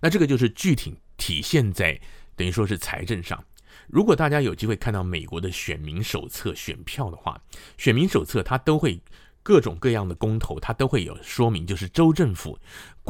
[0.00, 1.98] 那这个就是具体体现在
[2.36, 3.42] 等于说是财政上。
[3.86, 7.40] 如果大家有机会看到美国的选民手册选票的话，
[7.76, 9.00] 选民手册他都会
[9.42, 12.58] 各种各样的公投，它都会有说明，就是州政府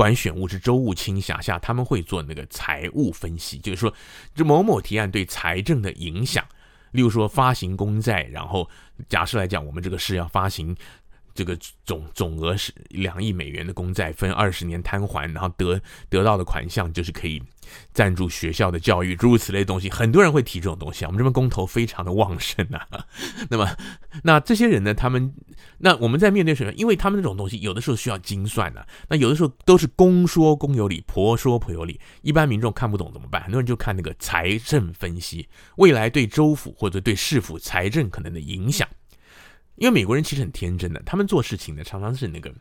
[0.01, 3.93] 管选务是周务卿辖下，他们会做那个财务分析，就是说
[4.35, 6.43] 这某某提案对财政的影响，
[6.93, 8.67] 例如说发行公债，然后
[9.11, 10.75] 假设来讲，我们这个是要发行。
[11.35, 17.43] 这个总总额是两亿美元的公债，分二十年摊还，然后得得到的款项就是可以
[17.93, 19.89] 赞助学校的教育，诸如此类东西。
[19.91, 22.87] 很多人会提这种东西啊，我们这边公投非常的旺盛啊。
[23.49, 23.69] 那么，
[24.25, 24.93] 那这些人呢？
[24.93, 25.33] 他们
[25.79, 26.73] 那我们在面对什么？
[26.75, 33.43] 因为他们这种东西有的时候需要精算的，那有的时候都是公说公有理，婆说婆有理，一般民众看不懂怎么办？
[33.43, 38.89] 很多人就看那个财政分析，未来对州府或者对市府财政可能的影响。
[39.81, 42.53] 因为美国人其实很天真的，他们做事情呢常常是那个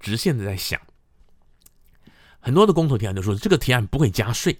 [0.00, 0.80] 直线的在想。
[2.40, 4.56] 很多的公投提案都说这个提案不会加税，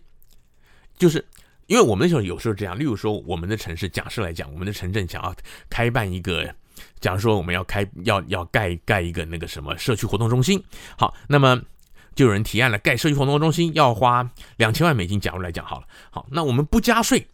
[0.99, 1.25] 就是
[1.69, 5.35] 因为我们那时候有时候这样，例如说我们的城市，假设来讲，我们的城镇想要
[5.71, 6.55] 开办一个，
[7.01, 10.63] 假如说我们要开要要盖盖一个那个什么社区活动中心，
[10.99, 11.59] 好，那么
[12.15, 17.27] 就有人提案了，盖社区活动中心要花两千万美金，假如来讲好了，好，那我们不加税。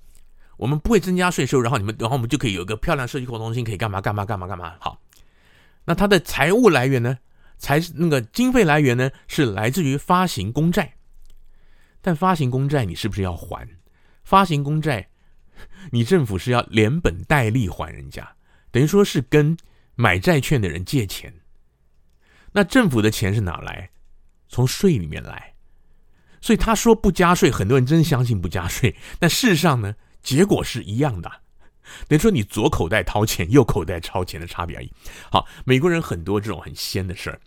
[0.56, 4.74] 我们不会增加税收，然后你们，然后我们就可以有一个漂亮社区活动中心，可以干嘛干嘛干嘛干嘛。
[4.78, 5.00] 好，
[5.84, 7.18] 那它的财务来源呢？
[7.58, 9.10] 财那个经费来源呢？
[9.28, 10.94] 是来自于发行公债。
[12.00, 13.68] 但发行公债你是不是要还？
[14.24, 15.08] 发行公债，
[15.90, 18.28] 你政府是要连本带利还人家，
[18.70, 19.56] 等于说是跟
[19.94, 21.32] 买债券的人借钱。
[22.52, 23.90] 那政府的钱是哪来？
[24.48, 25.54] 从税里面来。
[26.40, 28.94] 所以他说不加税，很多人真相信不加税。
[29.18, 29.94] 但事实上呢？
[30.22, 31.30] 结果是一样的，
[32.08, 34.92] 等于说你左口袋掏钱，右口袋掏钱的差别而已。
[35.30, 37.40] 好，美国人很多这种很仙的事儿，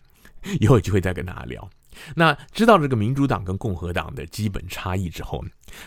[0.60, 1.70] 以后有机会再跟大家聊。
[2.14, 5.44] 那知道这个民主党跟共和党的基本差异之后，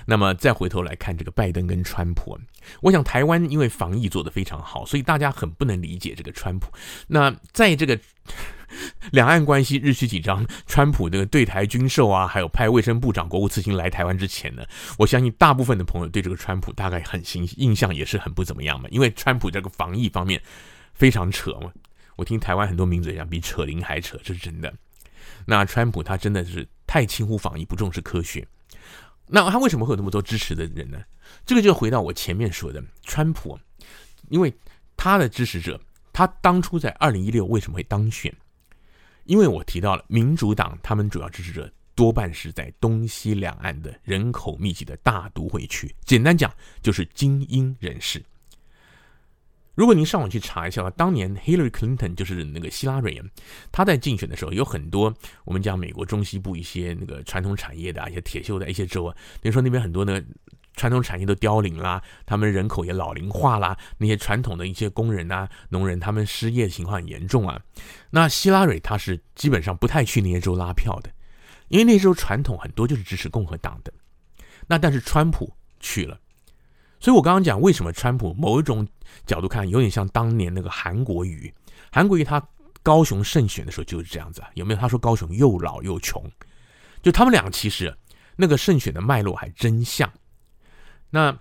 [0.06, 2.38] 那么再回头来看这个拜登跟川普，
[2.80, 6.72] 我想台湾因为防疫做得非常好，所以大家很不能理解这个川普。
[7.06, 7.98] 那在这个。
[9.12, 14.64] 两岸关系日趋紧张，川普那个对台军售啊，还有派卫生部长、国务次卿来台湾之前呢，
[14.98, 20.40] 我相信大部分的朋友对这个川普大概很新印象也是很不怎么样嘛，因为川普这个防疫方面
[20.94, 21.72] 非常扯嘛。
[22.16, 24.72] 我听台湾很多名嘴讲，比扯铃还扯，这是真的。
[25.46, 28.46] 那川普他真的是太轻忽防疫，不重视科学。
[29.26, 30.98] 那他为什么会有那么多支持的人呢？
[31.46, 33.58] 这个就回到我前面说的，川普，
[34.30, 34.52] 因为
[34.96, 35.80] 他的支持者，
[36.12, 38.34] 他当初在二零一六为什么会当选？
[39.28, 46.50] 因为我提到了民主党，他们主要支持者多半是在东西两岸的人口密集的大都会区，简单讲
[46.80, 48.24] 就是精英人士。
[49.74, 53.22] 如果您上网去查一下，当年 Hillary Clinton 就是那个希拉蕊，
[53.70, 55.14] 他在竞选的时候有很多
[55.44, 60.20] 我们讲美国中西部一些那个传统产业的、一些铁锈的一些州啊，等于说那边很多呢。
[60.78, 67.60] 传统产业都凋零啦，他们人口也老龄化啦，那些传统的一些工人啊、农人，他们失业情况很严重啊。
[68.10, 71.10] 那希拉蕊他是基本上不太去那些州拉票的，
[71.68, 73.92] 因为那些州传统很多就是支持共和党的。
[74.68, 76.18] 那但是川普去了，
[77.00, 78.86] 所以我刚刚讲为什么川普某一种
[79.26, 81.52] 角度看有点像当年那个韩国瑜，
[81.90, 82.40] 韩国瑜他
[82.82, 84.80] 高雄胜选的时候就是这样子啊，有没有？
[84.80, 86.22] 他说高雄又老又穷，
[87.02, 87.94] 就他们俩其实
[88.36, 90.10] 那个胜选的脉络还真像。
[91.10, 91.38] 那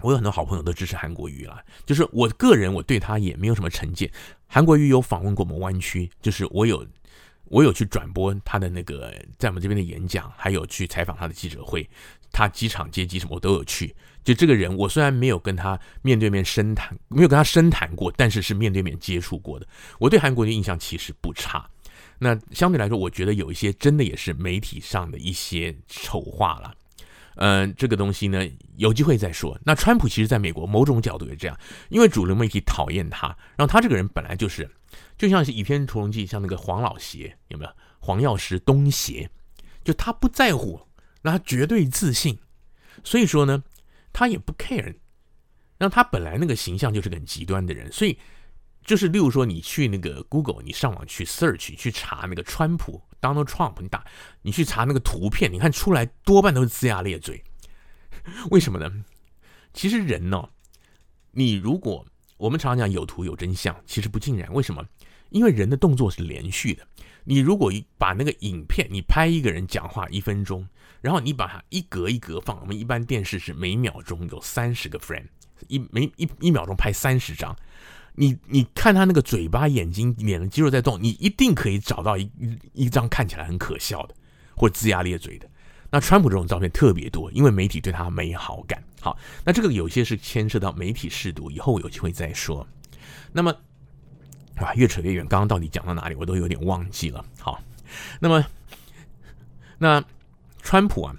[0.00, 4.10] 我有很多好朋友都支持韩国瑜了，就是我个人我对他也没有什么成见。
[4.46, 6.86] 韩国瑜有访问过我们湾区，就是我有
[7.46, 11.88] 我有去转播他的那个在我们这边的演讲，还有去采访他的记者会，
[12.30, 13.94] 他机场接机什么我都有去。
[14.22, 19.66] 就这个人，我虽然没有跟他面对面深谈，没有跟他深谈过，但是是面对面接触过的。
[19.98, 21.66] 我对韩国瑜印象其实不差。
[22.18, 26.74] 那相对来说，我觉得有一些真的也是媒体上的一些丑话了。
[27.40, 29.58] 嗯、这个东西呢，有机会再说。
[29.64, 31.58] 那川普其实在美国某种角度也这样，
[31.88, 34.68] 因为主流媒体讨厌他，然后他这个人本来就是，
[35.16, 37.70] 就像是《倚天屠龙记》像那个黄老邪有没有？
[38.00, 39.28] 黄药师东邪，
[39.84, 40.80] 就他不在乎，
[41.22, 42.38] 那他绝对自信，
[43.04, 43.62] 所以说呢，
[44.12, 44.94] 他也不 care。
[45.78, 48.18] 那他本来那个形象就是个很极端的人，所以
[48.84, 53.02] 就是例如说你去那个 Google，你上网去 search 去查那个川普。
[53.20, 54.04] Donald Trump，你打，
[54.42, 57.42] 你去查那个图片，你看出来多半都是龇牙咧嘴，
[58.50, 59.04] 为什么呢？
[59.72, 60.48] 其实人呢、
[61.32, 62.04] 你如果
[62.36, 64.52] 我们常常讲有图有真相，其实不尽然。
[64.52, 64.84] 为什么？
[65.30, 66.86] 因为人的动作是连续的。
[67.24, 70.66] 你如果把那个影片，你拍一个人讲话一分钟，
[71.02, 75.26] 然后你把它一格一格放，我们一般电视是每秒钟有三十个 frame，
[75.66, 77.54] 一每一一秒钟拍三十张。
[78.18, 82.28] 你你看他那个嘴巴、眼睛、脸的肌肉在动，你一定可以找到一
[82.72, 84.14] 一张看起来很可笑的，
[84.56, 85.48] 或龇牙咧嘴的。
[85.90, 88.82] 那川普这种照片特别多，因为媒体对他没好感。
[89.00, 92.66] 好，那这个有些是牵涉到媒体识读，以后有机会再说。
[93.32, 93.54] 那么
[94.56, 97.24] 啊，越扯越远，刚刚到底讲到哪里，我都有点忘记了。
[97.38, 97.62] 好，
[98.20, 98.44] 那么
[99.78, 100.04] 那
[100.60, 101.14] 川普啊。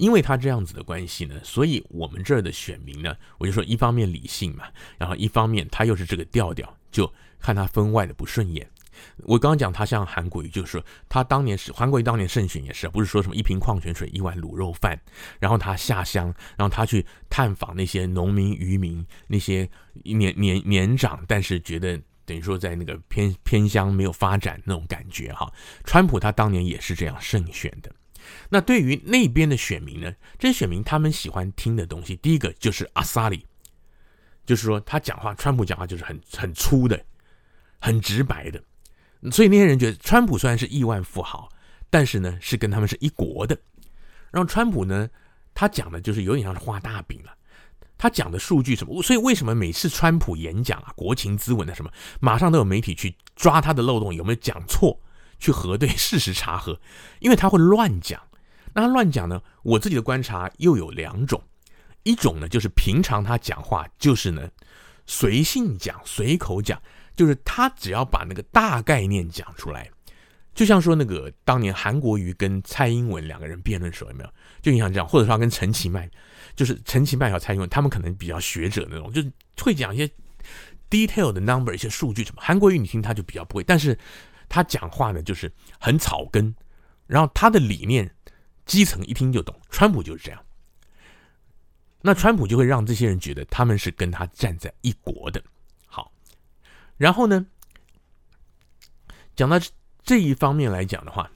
[0.00, 4.64] 因为他这样子的关系呢，所以我们这儿的选民呢，我就说一方面理性嘛，
[4.96, 8.66] 然后一方面他又是这个调调，就看他分外的不顺眼。
[9.24, 14.98] 我刚刚讲他像韩国瑜，就是说他当年是韩国瑜当年胜选也是，不是说什么一瓶矿泉水一碗卤肉饭，
[15.38, 19.68] 然后他下乡，然后他去探访那些农民渔民，那些
[20.04, 25.50] 年年年长，但是觉得等于说在那个偏偏乡没有发展那种感觉哈。
[25.84, 27.90] 川普他当年也是这样胜选的。
[28.48, 30.14] 那对于那边的选民呢？
[30.38, 33.46] 这些选民他们喜欢听的东西，第一个就是阿萨里，
[34.46, 37.02] 就是说他讲话，川普讲话就是很很粗的，
[37.78, 38.62] 很直白的。
[39.30, 41.48] 所以那些人觉得川普虽然是亿万富豪，
[41.90, 43.58] 但是呢是跟他们是一国的。
[44.30, 45.08] 然后川普呢，
[45.54, 47.34] 他讲的就是有点像是画大饼了。
[47.98, 49.02] 他讲的数据什么？
[49.02, 54.98] 所以为什么每次川普演讲啊，国情咨文的什么，马上都有媒体去抓他的漏洞，有没有讲错？
[55.40, 56.78] 去核对事实查核，
[57.18, 58.22] 因为他会乱讲。
[58.72, 59.42] 那他乱讲呢？
[59.64, 61.42] 我自己的观察又有两种，
[62.04, 64.48] 一种呢就是平常他讲话就是呢
[65.06, 66.80] 随性讲、随口讲，
[67.16, 69.90] 就是他只要把那个大概念讲出来，
[70.54, 74.30] 就像说那个当年韩国瑜跟蔡英文两个人辩论的时候有没有？
[74.62, 76.08] 就像这样，或者说跟陈其迈，
[76.54, 79.20] 就是陈其迈和蔡英文，他们可能比较学者那种，就
[79.64, 80.08] 会讲一些
[80.88, 82.40] detail 的 number、一些数据什么。
[82.40, 83.98] 韩国瑜你听他就比较不会，但是。
[84.50, 86.52] 他讲话呢，就是很草根，
[87.06, 88.12] 然后他的理念，
[88.66, 89.58] 基层一听就懂。
[89.70, 90.44] 川普就是这样，
[92.02, 95.40] 那川普就会让这些人觉得他们是跟他站在一国的。
[95.86, 96.10] 好，
[96.96, 97.46] 然后呢，
[99.36, 99.56] 讲到
[100.02, 101.30] 这一方面来讲的话，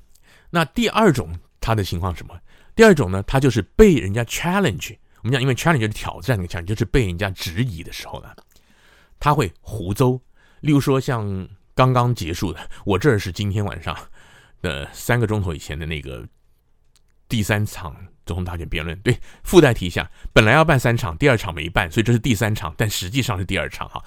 [0.51, 2.37] 那第二种他的情况是什么？
[2.75, 4.99] 第二种呢，他就是被人家 challenge。
[5.23, 8.35] 我们讲，因为 challenge 就是挑战那个 challenge，就是被人家质疑的时候呢，
[9.21, 10.21] 他会胡诌。
[10.63, 11.49] 例如说像。
[11.75, 13.97] 刚刚结束的，我这儿是今天晚上
[14.63, 16.27] 的三个钟头以前的那个
[17.29, 18.97] 第三场总统大选辩论。
[19.01, 24.03] 对，附带提一下，本来要办三场，第二场没办，所以这是第三场，但实际上是第二场哈。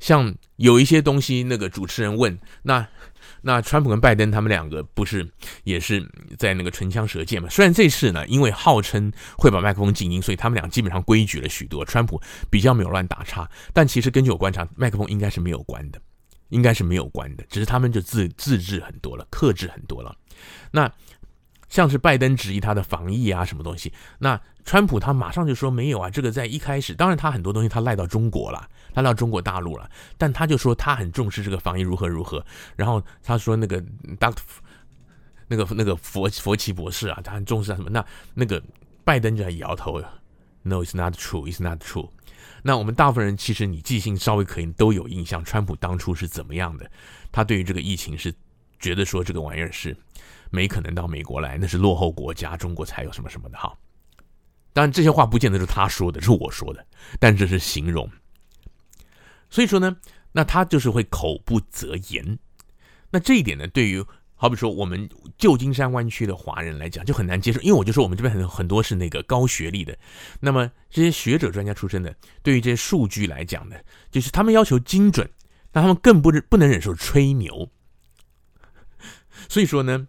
[0.00, 2.86] 像有一些东西，那个主持人问，那
[3.42, 5.28] 那川普跟拜登他们两个不是
[5.64, 7.48] 也是在那个唇枪舌剑嘛？
[7.48, 16.00] 虽然这次呢，因为号称会把麦克风静音，所以他们俩基本上规矩了许多，川普比较没有乱打岔，但其实根据我观察，麦克风应该是没有关的。
[16.48, 20.14] 应该是没有关的，只是他们就自自制很多了，克制很多了。
[20.70, 20.90] 那
[21.68, 32.44] 像是拜登质疑他的防疫啊，什么东西，那川普他马上就说没有啊，这个在一开始，当然他很多东西他赖到中国了，他赖到中国大陆了，但他就说他很重视这个防疫如何如何。
[32.76, 33.82] 然后他说那个
[34.18, 34.38] Doctor
[35.48, 37.90] 那个那个佛佛奇博士啊，他很重视啊什么？
[37.90, 38.62] 那那个
[39.04, 40.02] 拜登就在摇头
[40.68, 42.10] ，No, it's not true, it's not true。
[42.62, 46.90] 那我们大部分人其实你记性稍微可以都有印象，川普当初是怎么样的？
[47.32, 48.34] 他对于这个疫情是
[48.78, 49.96] 觉得说这个玩意儿是
[50.50, 53.72] 没可能到美国来，那是落后国家，中国才有什么什么的哈。
[54.72, 56.86] 当然这些话不见得是他说的，是我说的，
[57.18, 58.10] 但这是形容。
[59.50, 59.96] 所以说呢，
[60.32, 62.38] 那他就是会口不择言。
[63.10, 64.04] 那这一点呢，对于。
[64.40, 69.98] 好比说，我们旧金山湾区的华人来讲就很难接受，因为我就说我们这边很很多是那个高学历的，
[70.38, 73.74] 那么这些学者专家出身的，对于这些数据来讲呢，
[74.12, 75.28] 就是他们要求精准，
[75.72, 77.68] 那他们更不不能忍受吹牛。
[79.48, 80.06] 所以说呢，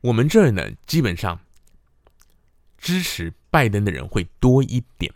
[0.00, 1.40] 我们这儿呢，基本上
[2.76, 5.12] 支持拜登的人会多一点。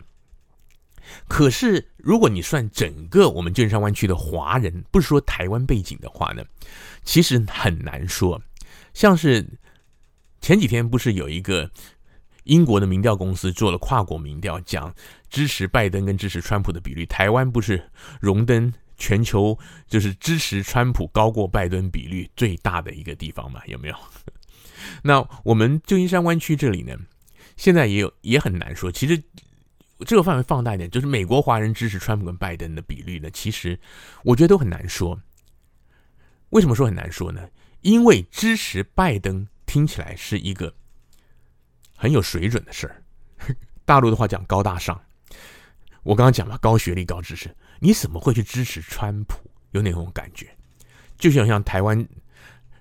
[1.27, 6.43] 可是，如果你算整个我们旧金山湾区的华人，不是说台湾背景的话呢，
[7.03, 8.41] 其实很难说。
[8.93, 9.47] 像是
[10.41, 11.69] 前几天不是有一个
[12.43, 14.93] 英国的民调公司做了跨国民调，讲
[15.29, 17.81] 支持拜登跟支持川普的比率，台湾不是
[18.19, 19.57] 荣登全球
[19.87, 23.61] 就是支持川普高过拜登比率最大的一个地方嘛？
[23.67, 23.95] 有没有？
[25.03, 26.95] 那我们旧金山湾区这里呢，
[27.55, 28.91] 现在也有也很难说。
[28.91, 29.21] 其实。
[30.05, 33.79] 这个范围放大一点，就是美国华人支持川普跟拜登的比率呢，其实
[34.23, 35.19] 我觉得都很难说。
[36.49, 37.47] 为什么说很难说呢？
[37.81, 40.73] 因为支持拜登听起来是一个
[41.95, 45.01] 很有水准的事儿，大陆的话讲高大上。
[46.03, 49.35] 我刚刚讲了高学历、高知识，你怎么会去支持川普？
[49.71, 50.47] 有那种感觉，
[51.17, 52.05] 就像像台湾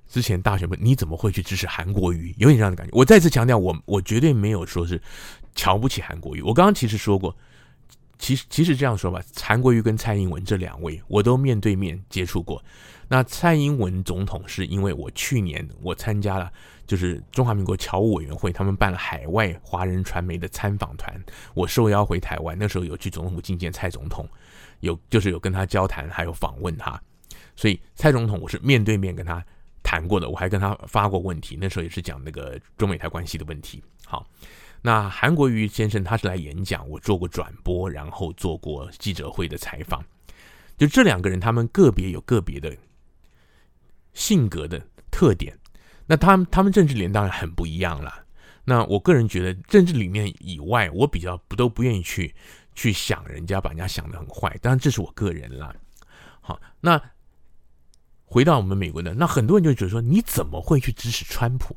[0.09, 2.35] 之前大选，你怎么会去支持韩国瑜？
[2.39, 2.91] 有点这样的感觉。
[2.93, 5.01] 我再次强调，我我绝对没有说是。
[5.55, 7.37] 瞧不起韩国瑜，我刚刚其实说过，
[8.19, 12.63] 其实其实这样说吧，韩国瑜跟蔡英文这两位，我都面对面接触过。
[13.09, 16.53] 那蔡英文总统是因为我去年我参加了，
[16.87, 21.21] 就是中华民国侨务委员会他们办了海外华人传媒的参访团，
[21.55, 24.29] 我受邀回台湾，那时候有去总统府觐见蔡总统，
[24.79, 27.01] 有就是有跟他交谈，还有访问他。
[27.57, 29.45] 所以蔡总统我是面对面跟他
[29.83, 33.83] 谈过的，我还跟他发过问题，那时候也是讲那个中美台关系的问题。
[34.07, 34.25] 好，
[34.83, 40.03] 那韩国瑜先生他是来演讲，我做过转播，然后做过记者会的采访。
[40.78, 42.74] 就这两个人，他们个别有个别的
[44.14, 45.55] 性格的特点。
[46.07, 48.24] 那他们他们政治理念当然很不一样了。
[48.64, 52.35] 那我个人觉得，政治理念以外，我比较不都不愿意去
[52.74, 54.57] 去想人家，把人家想得很坏。
[54.62, 55.74] 当然这是我个人了。
[56.41, 57.01] 好，那
[58.24, 61.76] 回到我们美国呢，那很多人就觉得说，你怎么会去支持川普？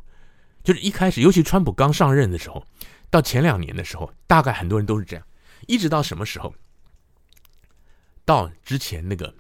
[0.64, 2.66] 就是一开始，尤其川普刚上任的时候，
[3.14, 5.24] 到前两年的时候，大概很多人都是这样，
[5.68, 6.52] 一直到什么时候？
[8.26, 9.36] 到之前那个，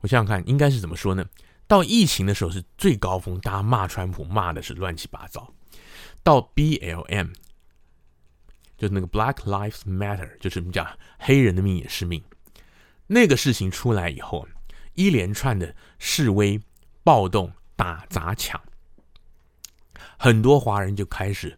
[0.00, 1.26] 我想想看，应该是怎么说呢？
[1.66, 5.50] 到疫情的时候是最高峰，大家骂川普骂的是乱七八糟。
[6.22, 7.32] 到 BLM，
[8.76, 10.86] 就是那个 Black Lives Matter，就是我们讲
[11.18, 12.22] 黑人的命也是命。
[13.06, 14.46] 那个事情出来以后，
[14.92, 16.60] 一连串的示威、
[17.02, 18.62] 暴动、打砸抢，
[20.18, 21.56] 很多华人就开始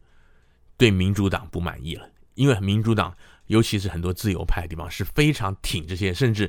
[0.77, 3.13] 对民主党不满意了，因为民主党。
[3.51, 6.49] 尤其是很多自由派的地方是非常挺这些，甚至，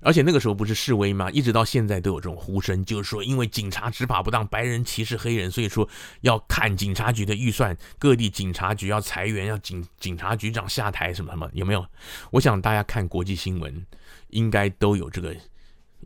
[0.00, 1.30] 而且那个时候不是示威吗？
[1.30, 5.88] 一直到现在都有这种呼声，就是说因为警察执法不当，白人歧视黑人，所以说
[6.22, 11.86] 要砍警察局的预算，各地警察局要裁员，要警警察局长下台，什么什么，有没有？
[12.32, 13.86] 我想大家看国际新闻
[14.30, 15.32] 应该都有这个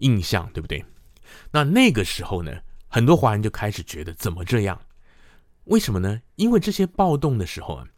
[0.01, 0.85] 印象，对不对？
[1.51, 2.53] 那那个时候呢，
[2.89, 4.79] 很多华人就开始觉得怎么这样？
[5.65, 6.23] 为什么呢？
[6.37, 7.89] 因为这些暴动的时候啊，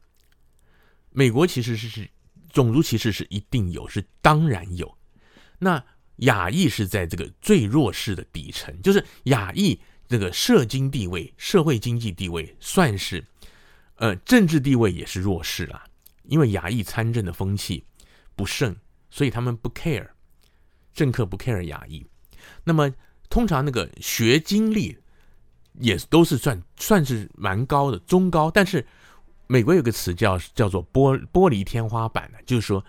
[1.11, 2.11] 美国其实是是。
[2.53, 4.97] 种族歧视是一定有，是当然有。
[5.59, 5.85] 那
[6.21, 13.23] 亚裔是在这个最弱势的底层，就是亚裔这个社经地位、社会经济地位算是，
[13.97, 15.85] 呃，政治地位也是弱势啦。
[16.23, 17.85] 因为亚裔参政的风气
[18.35, 18.75] 不盛，
[19.11, 20.09] 所以他们不 care，
[20.95, 22.07] 政客不 care 亚裔。
[22.65, 22.91] 那么
[23.29, 24.97] 通常那个学经历
[25.81, 28.87] 也都是算算是蛮高的，中高，但是。
[29.49, 32.85] 美国有个词叫叫做玻玻璃天花板呢，就是说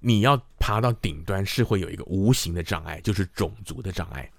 [0.00, 4.30] 你要爬到顶端是会有一个无形的障碍，就是种族的障碍。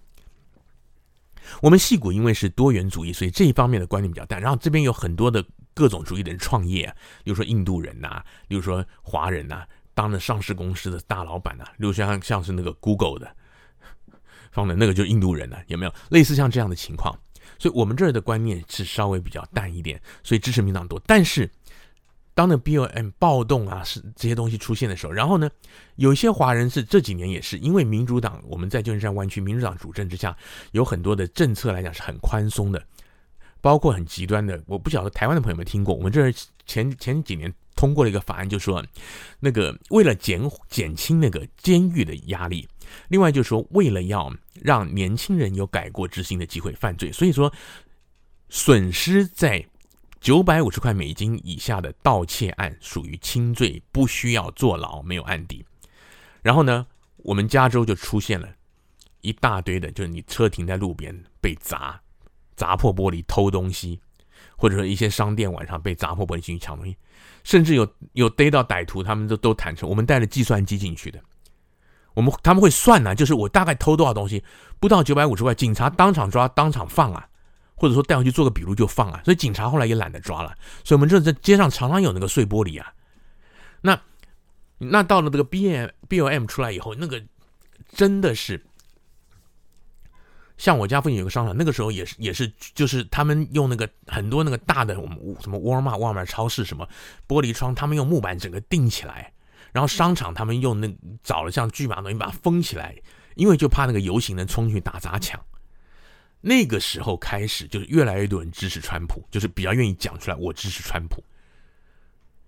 [1.64, 4.39] 我们戏骨因为是多元主义，所以这一方面的观念比较淡。
[4.39, 5.43] 然后这边有很多的
[5.74, 6.86] 各种主义的人创业，
[7.24, 9.64] 比如说印度人呐，比如说华人呐，
[9.96, 13.36] 当了上市公司的大老板呐，比如像像是那个 Google 的，
[14.52, 17.18] 放的那个就是印度人呢，有没有类似像这样的情况？
[17.58, 21.01] 所以我们这儿的观念是稍微比较淡一点，所以支持民党多。
[21.06, 21.49] 但是，
[22.34, 25.49] 当那 B O M 暴动啊，是这些东西出现的时候，然后呢，
[25.95, 30.36] 有些华人是这几年也是因为民主党，我们在旧金山湾区民主党主政之下，
[30.72, 32.86] 有很多的政策来讲是很宽松的，
[33.62, 34.62] 包括很极端的。
[34.66, 36.34] 我不晓得台湾的朋友们听过，我们这儿
[36.66, 38.86] 前前几年通过了一个法案，就说
[39.39, 42.68] 那个为了减减轻那个监狱的压力。
[43.07, 47.51] 另外就是说，为了要让年轻人有改过自新的机会犯罪，所以说
[48.49, 49.65] 损失在
[50.19, 55.63] 九百五十块美金以下的盗窃案属于轻罪，不需要坐牢，没有案底。
[56.41, 56.86] 然后呢，
[57.17, 58.47] 我们加州就出现了
[59.21, 62.01] 一大堆的，就是你车停在路边被砸，
[62.55, 63.99] 砸破玻璃偷东西，
[64.55, 66.95] 或者说一些商店晚上被砸破玻璃进去抢东西，
[67.43, 71.19] 甚至有有逮到歹徒，他们都都坦诚，我们带了计算机进去的。
[72.16, 74.43] 我们他们会算呢、就是我大概偷多少东西，
[74.80, 77.28] 不到九百五十块，警察当场抓，当场放啊，
[77.76, 82.91] 或者说带回去做个笔录就放啊，所以警察后来也懒得抓了，所以我们这在街上常常有那个碎玻璃啊。
[83.82, 84.01] 那
[84.78, 87.22] 那到了这个 B M B L M 出来以后，那个
[87.89, 88.66] 真的是
[90.57, 96.88] 像我家附近有个商场，那个时候也是也是就是他们用那个很多那个大的我们什么沃尔玛、沃尔玛超市什么
[97.28, 99.34] 玻璃窗，他们用木板整个钉起来。
[99.76, 100.88] 然后商场他们用那
[101.21, 102.95] 找了像巨蟒东西把它封起来，
[103.36, 105.38] 因为就怕那个游行人冲进去打砸抢。
[106.39, 111.21] 那个时候开始，就是越来越多人支持川普，就是比较愿意讲出来，我支持川普，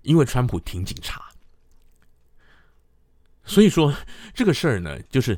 [0.04, 1.22] 因为川普挺警察。
[3.44, 3.94] 所以说
[4.34, 5.38] 这个事儿呢，就是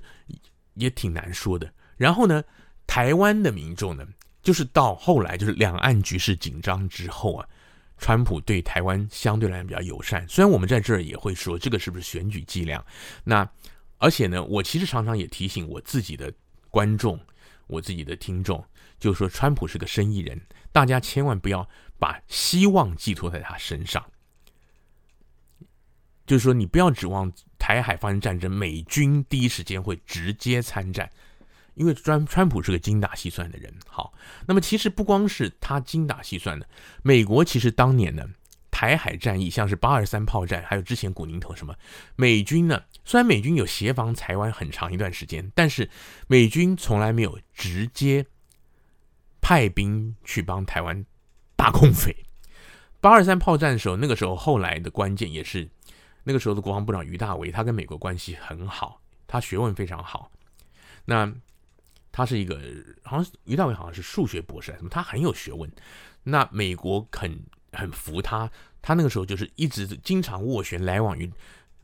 [0.76, 1.74] 也挺难说的。
[1.98, 2.44] 然后呢，
[2.86, 4.08] 台湾的民众呢，
[4.44, 7.50] 就是到后来就是两岸局势紧张之后啊。
[8.00, 12.84] 川普对台湾相对来讲比较友善，虽然我们在这儿也会说这个是不是选举伎俩。
[13.24, 13.48] 那
[13.98, 16.34] 而且呢，我其实常常也提醒我自己的
[16.70, 17.20] 观众、
[17.68, 18.64] 我自己的听众，
[19.00, 20.42] 就是说川普是个生意人，
[20.72, 21.68] 大家千万不要
[22.00, 24.04] 把希望寄托在他身上。
[26.26, 31.10] 就是说，你不要指望台海发生战争，美军第一时间会直接参战。
[31.80, 34.14] 因为川川普是个精打细算的人，好，
[34.46, 36.68] 那么其实不光是他精打细算的，
[37.04, 38.26] 美国其实当年呢，
[38.70, 41.74] 台海战役，像是八二三炮战，还有之前古宁头什么，
[42.18, 42.84] 美军呢？
[43.06, 45.90] 虽然美军有协防台湾很长一段时间，但是
[46.28, 48.26] 美军从来没有直接
[49.40, 51.06] 派兵去帮台湾
[51.56, 52.14] 打共匪。
[53.00, 55.70] 八二三炮战的时候，那个时候后来的关键也是
[56.26, 60.30] 那个时候的国防部长于大为，他跟美国关系很好，他学问非常好。
[61.06, 61.34] 那
[62.20, 62.60] 他是一个
[63.02, 65.72] 好像于大伟好像是数学博士什么，他很有学问。
[66.24, 67.42] 那美国很
[67.72, 68.52] 很服他，
[68.82, 71.32] 他那个时候就是一直经常斡旋来往于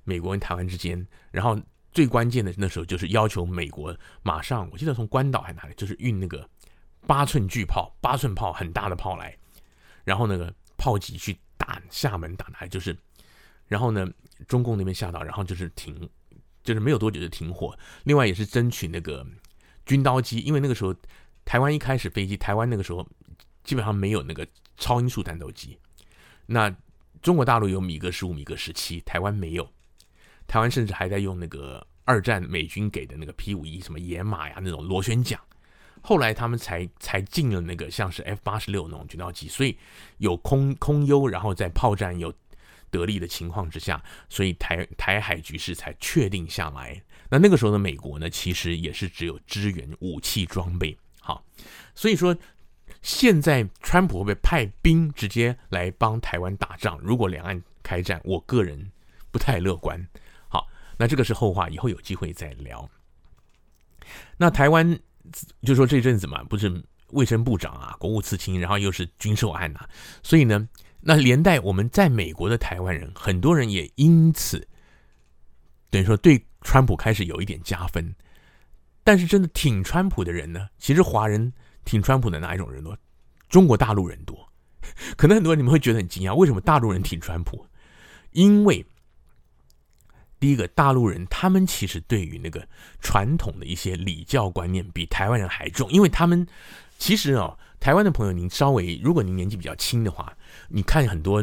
[0.04, 1.08] 美国跟台湾之间。
[1.32, 1.58] 然后
[1.94, 6.46] 最关键的那时候就是要求美国马上，我记得从关岛还哪里，就是运那个
[7.08, 9.38] 八寸巨炮、八寸炮很大的炮来，
[10.04, 12.94] 然后那个炮击去打厦门，打来就是，
[13.70, 14.06] 然后呢，
[14.50, 16.10] 中共那边吓到，然后就是停，
[16.62, 17.74] 就是没有多久就停火。
[18.04, 19.26] 另外也是争取那个
[19.86, 20.96] 军刀机，因为那个时候
[21.44, 23.08] 台湾一开始飞机，台湾那个时候。
[23.66, 25.76] 基本上没有那个超音速战斗机，
[26.46, 26.72] 那
[27.24, 29.68] 中国大陆有米格十五、米格十七，台湾没有。
[30.46, 35.42] 台湾甚至还在用那个二战美军给的那个 P 五一，什么野马呀那种螺旋桨。
[36.04, 39.76] 后来他们才才进了那个像是 F 八十六那种军刀机，所以
[40.20, 42.32] 有空空优，然后在炮战有
[42.92, 47.02] 得力的情况之下，所以台台海局势才确定下来。
[47.30, 50.98] 那那个时候的美国呢，其实也是只有支援武器装备。
[51.20, 51.46] 好，
[51.94, 52.36] 所以说。
[53.02, 56.98] 现在川普会不会派兵直接来帮台湾打仗？
[57.02, 58.92] 如果两岸开战，我个人
[59.30, 60.08] 不太乐观。
[60.48, 60.68] 好，
[60.98, 62.90] 那这个是后话，以后有机会再聊。
[64.38, 65.00] 那台湾
[65.62, 69.88] 就说这阵子嘛，不是卫生部长啊，国务次卿，然后又是军售案啊，
[70.24, 70.68] 所以呢，
[71.02, 74.68] 那连带我们在美国的台湾人，很多人也因此
[75.92, 78.14] 等于说对川普开始有一点加分。
[79.06, 81.54] 但是真的挺川普的人呢，其实华人。
[81.86, 82.98] 挺川普的哪一种人多？
[83.48, 84.52] 中国大陆人多，
[85.16, 87.64] 可能很多人你们会觉得很惊讶，为什么大陆人挺川普？
[88.32, 88.84] 因为
[90.40, 92.68] 第一个，大陆人他们其实对于那个
[93.02, 96.48] 传统的一些礼教观念比台湾人还重，因为他们
[96.98, 100.36] 其实哦，台湾的朋友，您稍微如果您年纪比较轻的话，
[100.70, 101.40] 你看很多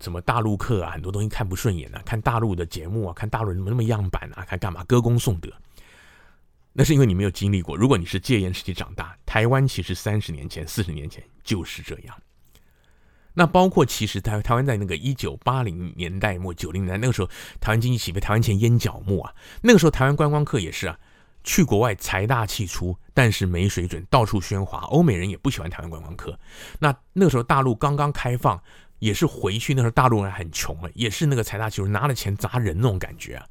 [0.00, 5.50] 什么大陆客啊，很多东西看不顺眼啊，看大陆的节目啊，看大陆人怎么那么样板啊，看干嘛歌功颂德。
[6.72, 7.76] 那是因为你没有经历过。
[7.76, 12.16] 如果你是戒严时期长大，台湾其实三十年前、四十年前就是这样。
[13.34, 17.28] 那包括其实台台湾在那个一九八零年代末、九零年代那个时候，
[17.60, 19.34] 台湾经济起飞，台湾前烟角木啊。
[19.62, 20.98] 那个时候台湾观光客也是啊，
[21.42, 24.80] 去国外财大气粗，但是没水准，到处喧哗。
[24.90, 26.38] 欧美人也不喜欢台湾观光客。
[26.78, 28.60] 那那个时候大陆刚刚开放，
[29.00, 33.44] 也是回去那时候大陆人很穷啊，也是那个财大气粗，拿了钱砸人那种感觉啊。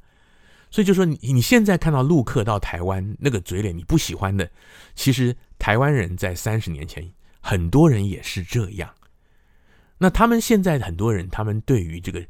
[0.70, 4.50] 所以就说你你现在看到陆客到台湾那个嘴脸你不喜欢的，
[4.94, 8.94] 其实台湾人在三十年前很多人也是这样。
[9.98, 12.24] 那他们现在很多人，他们对于这个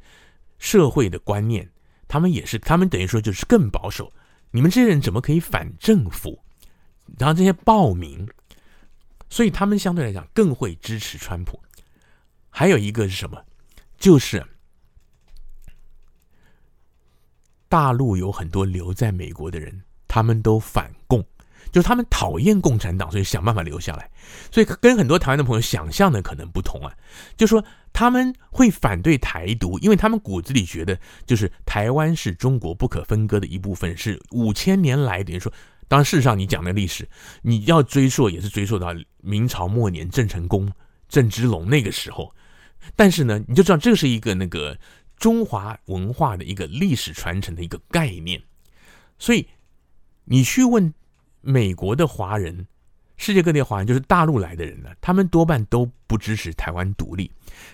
[0.59, 1.69] 社会的观念，
[2.09, 4.13] 他们也是，他们等于说就是更保守。
[4.51, 6.43] 你们这些人怎么可以反政府？
[7.19, 8.27] 然后这些暴民，
[9.29, 11.61] 所以他们相对来讲更会支持川普。
[12.51, 13.43] 还有一个是什么？
[13.99, 14.45] 就是。
[17.69, 21.25] 大陆有很多留在美国的人，他们都反共，
[21.71, 24.11] 就是他们讨厌共产党，所以想办法留下来。
[24.51, 26.93] 所以跟很多台湾的朋友想象的可能不同啊，
[27.37, 35.53] 就说他们会反对台独，因为他们骨子里觉得，就是台湾是中国不可分割的一部分，是五千年来等于说，
[35.87, 37.09] 当然事实上你讲的历史，
[37.43, 38.89] 你要追溯也是追溯到
[39.19, 40.69] 明朝末年郑成功、
[41.09, 42.35] 郑芝龙那个时候。
[42.97, 44.79] 但是呢，你就知道这是一个那个。
[45.17, 48.43] 中华文化的一个历史传承的一个概念，
[49.19, 49.47] 所以
[50.25, 50.95] 你去问
[51.43, 52.67] 美国的华人、
[53.19, 57.31] 世界各地华人，就是大陆来的人呢，他们多半都不支持台湾独立，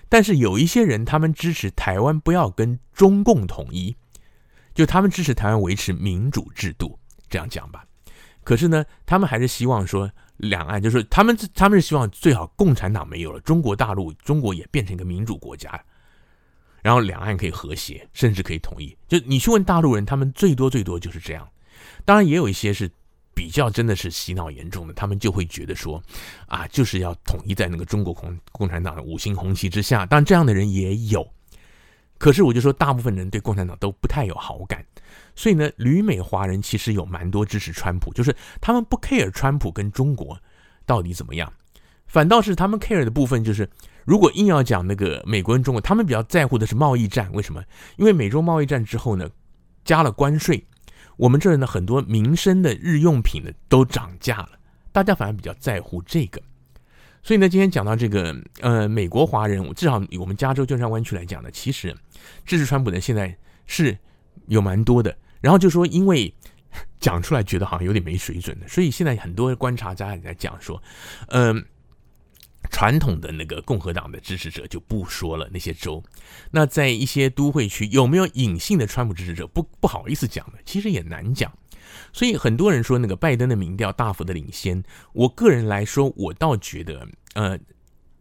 [0.09, 3.95] 但是有一些人，他们支持台湾不要跟中共统一，
[4.75, 6.99] 就他们支持台湾维持民主制度，
[7.29, 7.87] 这样讲吧。
[8.43, 15.81] 可是呢，他们还是希望说两岸，就是他们他们是希望最好共产党没有了，中国大陆中国也变成一个民主国家。
[16.83, 18.97] 然后两岸可以和谐，甚至可以统一。
[19.09, 21.49] 就你去问大陆人，他们最多最多就是这样。
[22.05, 22.89] 当然也有一些是
[23.35, 26.01] 比较真的是洗脑严重的，他们就会觉得说，
[26.47, 30.07] 啊，就是要统一在那个中国共共产党的五星红旗之下。
[30.07, 31.29] 当然这样的人也有，
[32.19, 34.85] 可是我就说，大部分人对共产党都不太有好感。
[35.37, 40.37] 所以呢，旅美华人其实有蛮多支持川普，就是他们不 care 川普跟中国
[40.85, 41.53] 到底怎么样，
[42.07, 43.71] 反倒是他们 care 的部分就是。
[44.07, 47.29] 如果硬要讲那个美国跟中国，他们比较在乎的是贸易战。
[47.33, 47.61] 为什么？
[47.97, 49.29] 因为美中贸易战之后呢，
[49.85, 50.65] 加了关税，
[51.17, 54.51] 我们这儿呢很多民生的日用品呢都涨价了，
[54.93, 56.41] 大家反而比较在乎这个。
[57.21, 61.93] 所以呢，今天讲到这个，呃，美国华人，至少以我们加州旧金山湾区来讲呢，其实
[62.45, 63.99] 支持川普的现在是
[64.47, 65.13] 有蛮多的。
[65.41, 66.33] 然后就说，因为
[67.01, 70.83] 讲出来觉得好像有点没水准的，所以现在很多观察家也在讲说，
[71.29, 71.65] 嗯、
[72.71, 76.03] 传统的那个共和党的支持者就不说了，那些州，
[76.51, 81.53] 那在一些都会区有没有隐性的川普支持者，不不好意思讲的，其实也难讲。
[82.13, 84.83] 所以很多人说那个拜登的民调大幅的领先，
[85.13, 87.59] 我个人来说，我倒觉得，呃，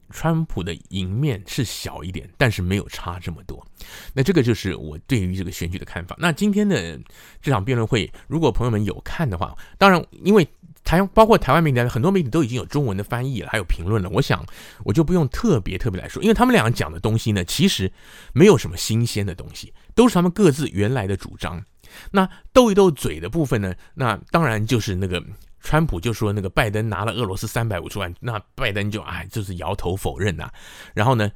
[0.10, 3.66] 川普的赢面是小一点，但是没有差这么多。
[4.14, 6.16] 那这个就是我对于这个选举的看法。
[6.20, 7.00] 那今天的
[7.42, 10.48] 这场辩论会，如果朋友们有看的话，当然，因为
[10.84, 14.10] 台包括台湾媒体，很多媒体都已经有中文的翻译了，还有评论了。
[14.10, 14.46] 我想
[14.84, 17.92] 我就不用特别特别来说，因为他们两个讲的东西呢，其实
[18.34, 21.64] 没有什么新鲜的东西，都是他们各自原来的主张。
[22.12, 23.74] 那斗一斗嘴的部分呢？
[23.94, 25.24] 那当然就是那个
[25.66, 30.48] 川普就说那个拜登拿了俄罗斯三百五十万，那拜登就哎就是摇头否认呐、
[30.94, 31.30] 然后呢，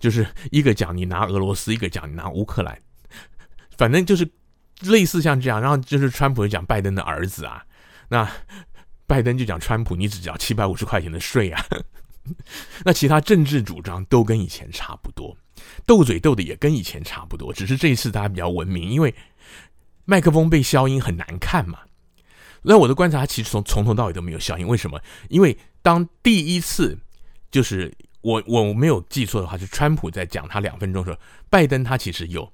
[0.00, 2.76] 就是一个讲你拿俄罗斯，一个讲你拿乌克兰，
[3.76, 4.28] 反正就是
[4.80, 5.60] 类似像这样。
[5.60, 7.64] 然后就是川普就讲拜登的儿子啊，
[8.08, 8.28] 那
[9.06, 11.64] 拜登就讲川普你只交七百五十块钱的税啊。
[12.84, 15.34] 那其他政治主张都跟以前差不多，
[15.86, 19.14] 斗嘴斗的也跟以前差不多，只是这一次大家比较文明，因为。
[20.10, 21.80] 麦克风被消音很难看嘛？
[22.62, 24.66] 那我的观察，其实从从头到尾都没有消音。
[24.66, 25.00] 为什么？
[25.28, 26.98] 因为当第一次
[27.50, 32.52] 就是我我没有记错的话，是川普在讲他两分钟的时候，拜登他其实有，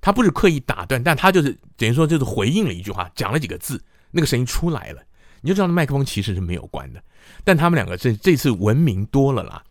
[0.00, 5.02] 他不是刻意打断，但他就是等于说就是回应了一句话，讲了几个字，那个声音出来了，
[5.40, 7.02] 你就知道麦克风其实是没有关的。
[7.42, 9.64] 但他们两个这这次文明多了啦，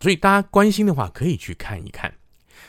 [0.00, 2.12] 所以大家关心的话可以去看一看。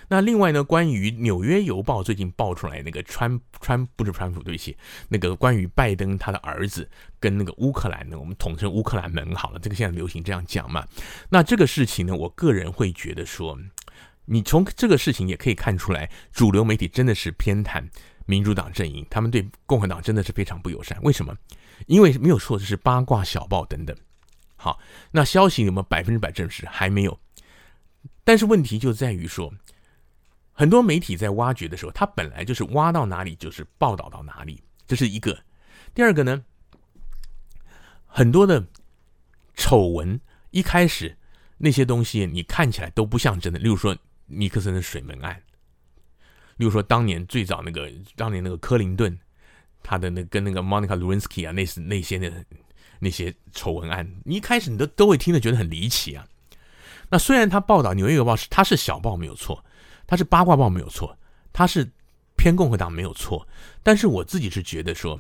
[0.09, 4.77] 那另外呢，关于《纽约邮报》最近爆出来那个川川不是川普对不起，
[5.07, 6.89] 那个关于拜登他的儿子
[7.19, 10.85] 跟那个乌克兰呢，我们统称乌克兰门好了，这个现在流行这样讲嘛。
[11.29, 13.57] 那这个事情呢，我个人会觉得说，
[14.25, 17.83] 你从这个事情也可以看出来，主流媒体真的是偏袒
[18.25, 20.97] 民主党阵营，他们对共和党真的是非常不友善。
[21.01, 21.35] 为什么？
[21.87, 23.95] 因为没有错，这是八卦小报等等。
[24.57, 24.79] 好，
[25.11, 26.65] 那消息有没有百分之百证实？
[26.67, 27.19] 还没有。
[28.23, 29.53] 但是问题就在于说。
[30.53, 35.37] 很多媒体在挖掘的时候，他本来就是挖到哪里就是报道到哪里，这是一个。
[35.95, 36.43] 第二个呢，
[38.05, 38.63] 很多的
[39.55, 40.19] 丑闻
[40.51, 41.17] 一开始
[41.57, 43.97] 那些东西你看起来都不像真的，例如说
[44.27, 45.41] 尼克森的水门案，
[46.57, 49.17] 例如说当年最早那个当年那个克林顿
[49.81, 52.45] 他的那跟那个 Monica Lewinsky 啊，那是那些的
[52.99, 56.27] 那些丑闻案，你一开始你都都会听着觉得很离奇啊。
[57.09, 59.63] 那虽然他报道《纽约邮报》是他是小报没有错。
[60.05, 61.17] 他是八卦报没有错，
[61.51, 61.89] 他是
[62.35, 63.47] 偏共和党没有错，
[63.81, 65.19] 但是我自己是觉得说，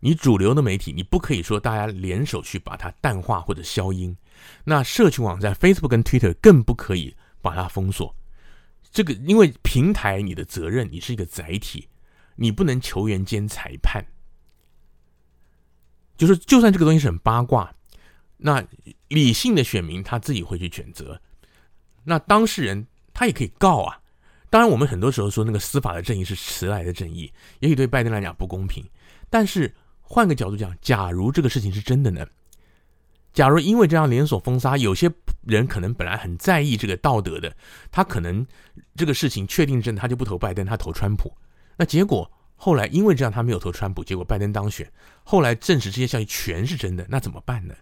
[0.00, 4.16] 你主流的媒体，你不可以说大家联手去把它淡化或者消音，
[4.64, 8.14] 那社群网站 Facebook 跟 Twitter 更不可以把它封锁。
[8.90, 11.88] 这个因为平台你的责任，你是一个载体，
[12.36, 14.04] 你不能球员兼裁判，
[16.16, 17.72] 就是就算这个东西是很八卦，
[18.36, 18.64] 那
[19.08, 21.20] 理性的选民他自己会去选择，
[22.04, 22.86] 那当事人。
[23.18, 23.98] 他也可以告啊，
[24.48, 28.88] 当然我们很多时候说那个司法的正义是迟来的正义，也许对拜登来讲不公平。
[29.28, 32.24] 但是换个角度讲，假如这个事情是真的呢？
[33.32, 35.10] 假如因为这样连锁封杀，有些
[35.42, 37.52] 人可能本来很在意这个道德的，
[37.90, 38.46] 他可能
[38.94, 41.36] 这个事情确定真，他就不投拜登，他投川普。
[41.76, 44.88] 那结果后来因为这样他没有投川普，结果拜登当选，
[45.24, 47.74] 后来证实这些消息全是真的，那怎么办呢？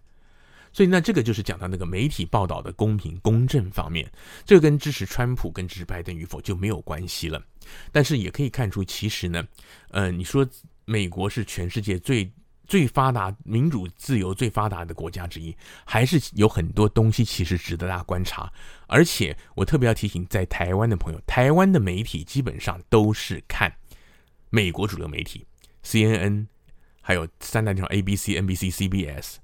[0.77, 4.07] 所以，那这个就是讲到那个媒体报道的公平公正方面，
[4.45, 7.43] 这跟支持川普跟支持拜登与否就没有关系了。
[7.91, 9.43] 但是也可以看出，其实呢，
[9.89, 10.47] 呃，你说
[10.85, 12.31] 美国是全世界最
[12.67, 15.57] 最发达、民主自由最发达的国家之一，
[15.87, 18.53] 还是有很多东西其实值得大家观察。
[18.87, 23.75] 而且我特别要提醒，在台湾的朋友，台湾的媒体基本上都是看
[24.51, 25.43] 美国主流媒体
[25.83, 26.45] ，CNN，
[27.01, 29.37] 还有三大电视台 ABC、NBC、CBS。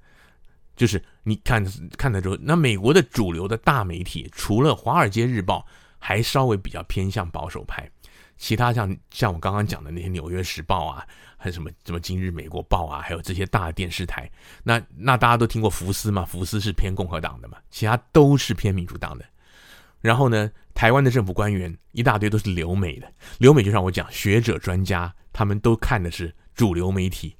[0.74, 1.64] 就是你看
[1.96, 5.66] 看的时候，那美国的主流的大媒体，除了《华尔街日报》，
[5.98, 7.88] 还稍微比较偏向保守派，
[8.36, 11.06] 其他像像我刚刚讲的那些《纽约时报》啊，
[11.36, 14.28] 还有什么什么《今日美国报》啊，还有这些大的电视台，
[14.64, 16.24] 那那大家都听过福斯嘛？
[16.24, 17.56] 福斯是偏共和党的嘛？
[17.70, 19.24] 其他都是偏民主党的。
[20.00, 23.08] 然后呢，台湾的政府官员一大堆都是留美的，
[23.38, 27.36] 留美就像我讲，学者专家他们都看的是主流媒体。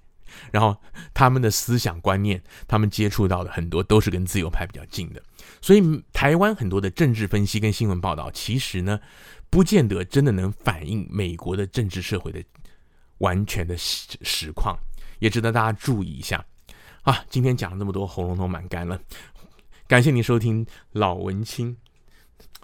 [0.51, 0.76] 然后
[1.12, 5.22] 他们的思想观念，他们接触到的很多都是跟自由派比较近的，
[5.61, 9.01] 所以台湾很多的政治分析跟新闻报道，其实呢，
[9.51, 12.43] 不见得真的能反映美国的政治社会的
[13.18, 14.76] 完全的实实况，
[15.18, 16.45] 也值得大家注意一下。
[17.03, 19.01] 啊，今天讲了那么多，喉咙都蛮干了。
[19.89, 21.76] 感谢您收听老文青。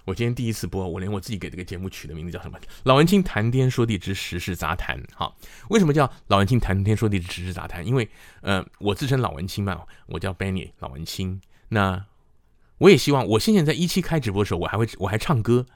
[0.09, 2.59] 我今天第一次播，我连我自己给这个节目取的名字叫什么？
[2.85, 4.99] 老文青谈天说地之时事杂谈。
[5.15, 5.37] 好，
[5.69, 7.87] 为什么叫老文青谈天说地之时事杂谈？
[7.87, 8.09] 因为
[8.41, 11.43] 呃，我自称老文青嘛，我叫 Benny 老文青。
[11.69, 12.07] 那
[12.79, 15.67] 我也希望，我现在在一期开直播的时候，我还会我还唱歌，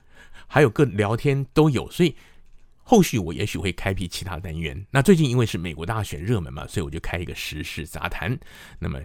[0.46, 2.16] 还有个聊天都有，所以
[2.82, 4.86] 后续我也许会开辟其他单元。
[4.92, 8.38] 那最近因为是美国大选热门嘛，所以我就开一个时事杂谈。
[8.78, 8.98] 那么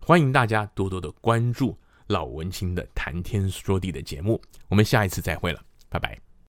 [0.00, 1.78] 欢迎大家多多的关注。
[2.06, 6.23] 老文青的谈天说地的节目，我们下一次再会了，拜拜。